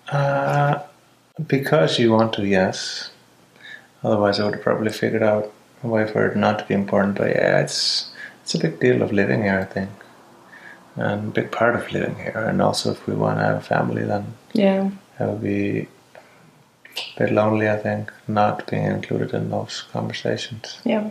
Uh, 0.10 0.84
because 1.48 2.00
you 2.00 2.12
want 2.12 2.34
to, 2.34 2.46
yes. 2.46 3.12
Otherwise, 4.04 4.40
I 4.40 4.46
would 4.46 4.56
have 4.56 4.64
probably 4.64 4.92
figured 4.92 5.24
out 5.24 5.52
a 5.84 5.88
way 5.88 6.08
for 6.08 6.28
it 6.28 6.38
not 6.38 6.60
to 6.60 6.66
be 6.66 6.74
important. 6.74 7.18
But 7.18 7.30
yeah, 7.30 7.60
it's 7.60 8.12
it's 8.44 8.54
a 8.56 8.60
big 8.60 8.80
deal 8.80 9.02
of 9.02 9.12
living 9.12 9.44
here, 9.44 9.60
I 9.60 9.66
think, 9.66 9.90
and 10.96 11.30
a 11.30 11.32
big 11.32 11.52
part 11.52 11.76
of 11.76 11.92
living 11.92 12.16
here. 12.16 12.46
And 12.48 12.62
also, 12.62 12.92
if 12.92 13.08
we 13.08 13.16
want 13.16 13.40
to 13.40 13.46
have 13.46 13.58
a 13.58 13.62
family, 13.62 14.04
then 14.04 14.34
yeah, 14.54 14.92
that 15.18 15.30
would 15.30 15.42
be 15.42 15.88
bit 17.18 17.32
lonely, 17.32 17.70
I 17.70 17.78
think, 17.78 18.12
not 18.28 18.68
being 18.68 18.86
included 18.86 19.34
in 19.34 19.50
those 19.50 19.84
conversations. 19.92 20.80
Yeah, 20.84 21.10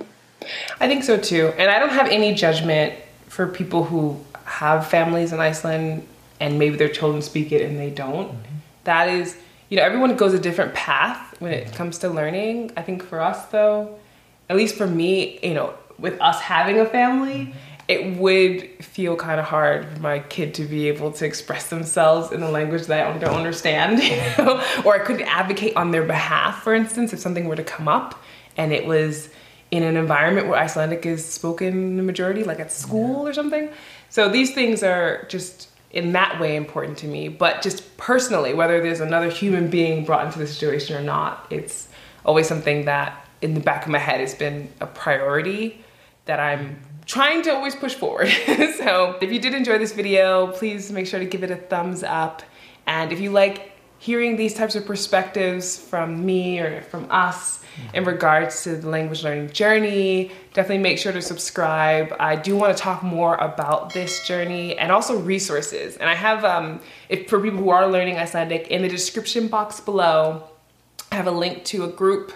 I 0.80 0.86
think 0.86 1.04
so 1.04 1.16
too. 1.16 1.52
And 1.58 1.70
I 1.70 1.78
don't 1.78 1.90
have 1.90 2.08
any 2.08 2.34
judgment 2.34 2.94
for 3.28 3.46
people 3.46 3.84
who 3.84 4.20
have 4.44 4.86
families 4.86 5.32
in 5.32 5.40
Iceland 5.40 6.06
and 6.40 6.58
maybe 6.58 6.76
their 6.76 6.88
children 6.88 7.22
speak 7.22 7.52
it 7.52 7.62
and 7.62 7.78
they 7.78 7.90
don't. 7.90 8.28
Mm-hmm. 8.28 8.56
That 8.84 9.08
is, 9.08 9.36
you 9.68 9.76
know, 9.76 9.82
everyone 9.82 10.16
goes 10.16 10.34
a 10.34 10.38
different 10.38 10.74
path 10.74 11.40
when 11.40 11.52
it 11.52 11.72
comes 11.72 11.98
to 11.98 12.08
learning. 12.08 12.72
I 12.76 12.82
think 12.82 13.02
for 13.02 13.20
us, 13.20 13.46
though, 13.46 13.98
at 14.50 14.56
least 14.56 14.76
for 14.76 14.86
me, 14.86 15.38
you 15.42 15.54
know, 15.54 15.74
with 15.98 16.20
us 16.20 16.40
having 16.40 16.78
a 16.78 16.86
family, 16.86 17.46
mm-hmm 17.46 17.58
it 17.86 18.16
would 18.16 18.62
feel 18.84 19.16
kind 19.16 19.38
of 19.38 19.46
hard 19.46 19.86
for 19.88 20.00
my 20.00 20.18
kid 20.20 20.54
to 20.54 20.64
be 20.64 20.88
able 20.88 21.12
to 21.12 21.26
express 21.26 21.68
themselves 21.68 22.32
in 22.32 22.42
a 22.42 22.50
language 22.50 22.86
that 22.86 23.06
I 23.06 23.18
don't 23.18 23.34
understand, 23.34 24.02
you 24.02 24.16
know? 24.44 24.62
or 24.84 24.94
I 24.94 25.00
couldn't 25.00 25.26
advocate 25.26 25.76
on 25.76 25.90
their 25.90 26.04
behalf, 26.04 26.62
for 26.62 26.74
instance, 26.74 27.12
if 27.12 27.18
something 27.18 27.46
were 27.46 27.56
to 27.56 27.64
come 27.64 27.88
up 27.88 28.22
and 28.56 28.72
it 28.72 28.86
was 28.86 29.28
in 29.70 29.82
an 29.82 29.96
environment 29.96 30.46
where 30.46 30.58
Icelandic 30.58 31.04
is 31.04 31.24
spoken 31.24 31.96
the 31.96 32.02
majority, 32.02 32.44
like 32.44 32.60
at 32.60 32.70
school 32.70 33.26
or 33.26 33.32
something. 33.32 33.68
So 34.08 34.28
these 34.28 34.54
things 34.54 34.82
are 34.82 35.26
just 35.28 35.68
in 35.90 36.12
that 36.12 36.40
way 36.40 36.56
important 36.56 36.98
to 36.98 37.06
me, 37.06 37.28
but 37.28 37.60
just 37.60 37.96
personally, 37.96 38.54
whether 38.54 38.80
there's 38.80 39.00
another 39.00 39.28
human 39.28 39.68
being 39.68 40.04
brought 40.04 40.26
into 40.26 40.38
the 40.38 40.46
situation 40.46 40.96
or 40.96 41.02
not, 41.02 41.46
it's 41.50 41.88
always 42.24 42.46
something 42.46 42.84
that 42.84 43.28
in 43.42 43.54
the 43.54 43.60
back 43.60 43.84
of 43.84 43.90
my 43.90 43.98
head 43.98 44.20
has 44.20 44.34
been 44.34 44.72
a 44.80 44.86
priority 44.86 45.84
that 46.24 46.40
I'm 46.40 46.80
trying 47.06 47.42
to 47.42 47.54
always 47.54 47.74
push 47.74 47.94
forward. 47.94 48.28
so 48.76 49.18
if 49.20 49.30
you 49.30 49.38
did 49.38 49.54
enjoy 49.54 49.78
this 49.78 49.92
video, 49.92 50.48
please 50.48 50.90
make 50.90 51.06
sure 51.06 51.20
to 51.20 51.26
give 51.26 51.42
it 51.42 51.50
a 51.50 51.56
thumbs 51.56 52.02
up. 52.02 52.42
And 52.86 53.12
if 53.12 53.20
you 53.20 53.30
like 53.30 53.72
hearing 53.98 54.36
these 54.36 54.52
types 54.52 54.74
of 54.74 54.84
perspectives 54.84 55.78
from 55.78 56.26
me 56.26 56.60
or 56.60 56.82
from 56.82 57.06
us 57.10 57.64
in 57.94 58.04
regards 58.04 58.62
to 58.62 58.76
the 58.76 58.88
language 58.88 59.24
learning 59.24 59.50
journey, 59.50 60.30
definitely 60.52 60.82
make 60.82 60.98
sure 60.98 61.12
to 61.12 61.22
subscribe. 61.22 62.14
I 62.20 62.36
do 62.36 62.56
want 62.56 62.76
to 62.76 62.82
talk 62.82 63.02
more 63.02 63.36
about 63.36 63.94
this 63.94 64.26
journey 64.26 64.76
and 64.78 64.92
also 64.92 65.18
resources. 65.18 65.96
And 65.96 66.08
I 66.08 66.14
have, 66.14 66.44
um, 66.44 66.80
if 67.08 67.28
for 67.28 67.40
people 67.40 67.58
who 67.58 67.70
are 67.70 67.90
learning 67.90 68.18
Icelandic, 68.18 68.68
in 68.68 68.82
the 68.82 68.88
description 68.88 69.48
box 69.48 69.80
below, 69.80 70.44
I 71.10 71.16
have 71.16 71.26
a 71.26 71.32
link 71.32 71.64
to 71.66 71.84
a 71.84 71.88
group 71.88 72.32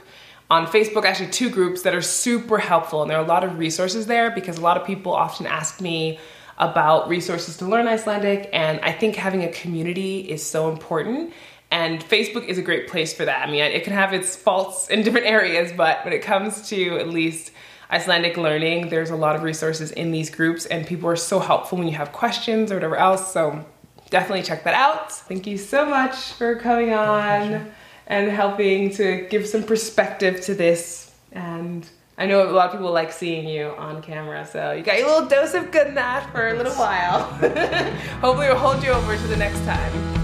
on 0.50 0.66
Facebook, 0.66 1.04
actually 1.04 1.30
two 1.30 1.50
groups 1.50 1.82
that 1.82 1.94
are 1.94 2.02
super 2.02 2.58
helpful. 2.58 3.02
And 3.02 3.10
there 3.10 3.18
are 3.18 3.24
a 3.24 3.28
lot 3.28 3.44
of 3.44 3.58
resources 3.58 4.06
there 4.06 4.30
because 4.30 4.56
a 4.56 4.62
lot 4.62 4.76
of 4.76 4.86
people 4.86 5.12
often 5.12 5.46
ask 5.46 5.80
me 5.80 6.18
about 6.56 7.08
resources 7.08 7.56
to 7.58 7.66
learn 7.66 7.86
Icelandic. 7.86 8.48
And 8.52 8.80
I 8.80 8.92
think 8.92 9.16
having 9.16 9.44
a 9.44 9.52
community 9.52 10.20
is 10.20 10.44
so 10.44 10.70
important. 10.70 11.32
And 11.70 12.02
Facebook 12.02 12.46
is 12.46 12.56
a 12.56 12.62
great 12.62 12.88
place 12.88 13.12
for 13.12 13.26
that. 13.26 13.46
I 13.46 13.50
mean, 13.50 13.60
it 13.60 13.84
can 13.84 13.92
have 13.92 14.14
its 14.14 14.34
faults 14.34 14.88
in 14.88 15.02
different 15.02 15.26
areas, 15.38 15.70
but 15.76 16.02
when 16.04 16.14
it 16.14 16.22
comes 16.22 16.68
to 16.70 16.98
at 16.98 17.08
least 17.08 17.52
Icelandic 17.90 18.36
learning, 18.36 18.88
there's 18.88 19.10
a 19.10 19.16
lot 19.16 19.36
of 19.36 19.42
resources 19.42 19.92
in 19.92 20.10
these 20.10 20.28
groups, 20.30 20.66
and 20.66 20.86
people 20.86 21.08
are 21.08 21.16
so 21.16 21.38
helpful 21.38 21.78
when 21.78 21.88
you 21.88 21.94
have 21.94 22.12
questions 22.12 22.70
or 22.70 22.74
whatever 22.74 22.96
else. 22.96 23.32
So 23.32 23.64
definitely 24.10 24.42
check 24.42 24.64
that 24.64 24.74
out. 24.74 25.12
Thank 25.12 25.46
you 25.46 25.56
so 25.56 25.86
much 25.86 26.32
for 26.32 26.56
coming 26.56 26.92
on 26.92 27.70
and 28.08 28.30
helping 28.30 28.90
to 28.94 29.26
give 29.30 29.46
some 29.46 29.62
perspective 29.62 30.40
to 30.40 30.54
this. 30.54 31.14
And 31.30 31.88
I 32.16 32.26
know 32.26 32.42
a 32.42 32.50
lot 32.50 32.66
of 32.66 32.72
people 32.72 32.90
like 32.90 33.12
seeing 33.12 33.46
you 33.46 33.66
on 33.78 34.02
camera, 34.02 34.44
so 34.50 34.72
you 34.72 34.82
got 34.82 34.98
your 34.98 35.06
little 35.06 35.28
dose 35.28 35.54
of 35.54 35.70
good 35.70 35.94
for 36.32 36.48
a 36.48 36.54
little 36.54 36.74
while. 36.74 37.20
Hopefully, 38.20 38.48
we'll 38.48 38.58
hold 38.58 38.82
you 38.82 38.90
over 38.90 39.16
to 39.16 39.26
the 39.28 39.36
next 39.36 39.60
time. 39.60 40.17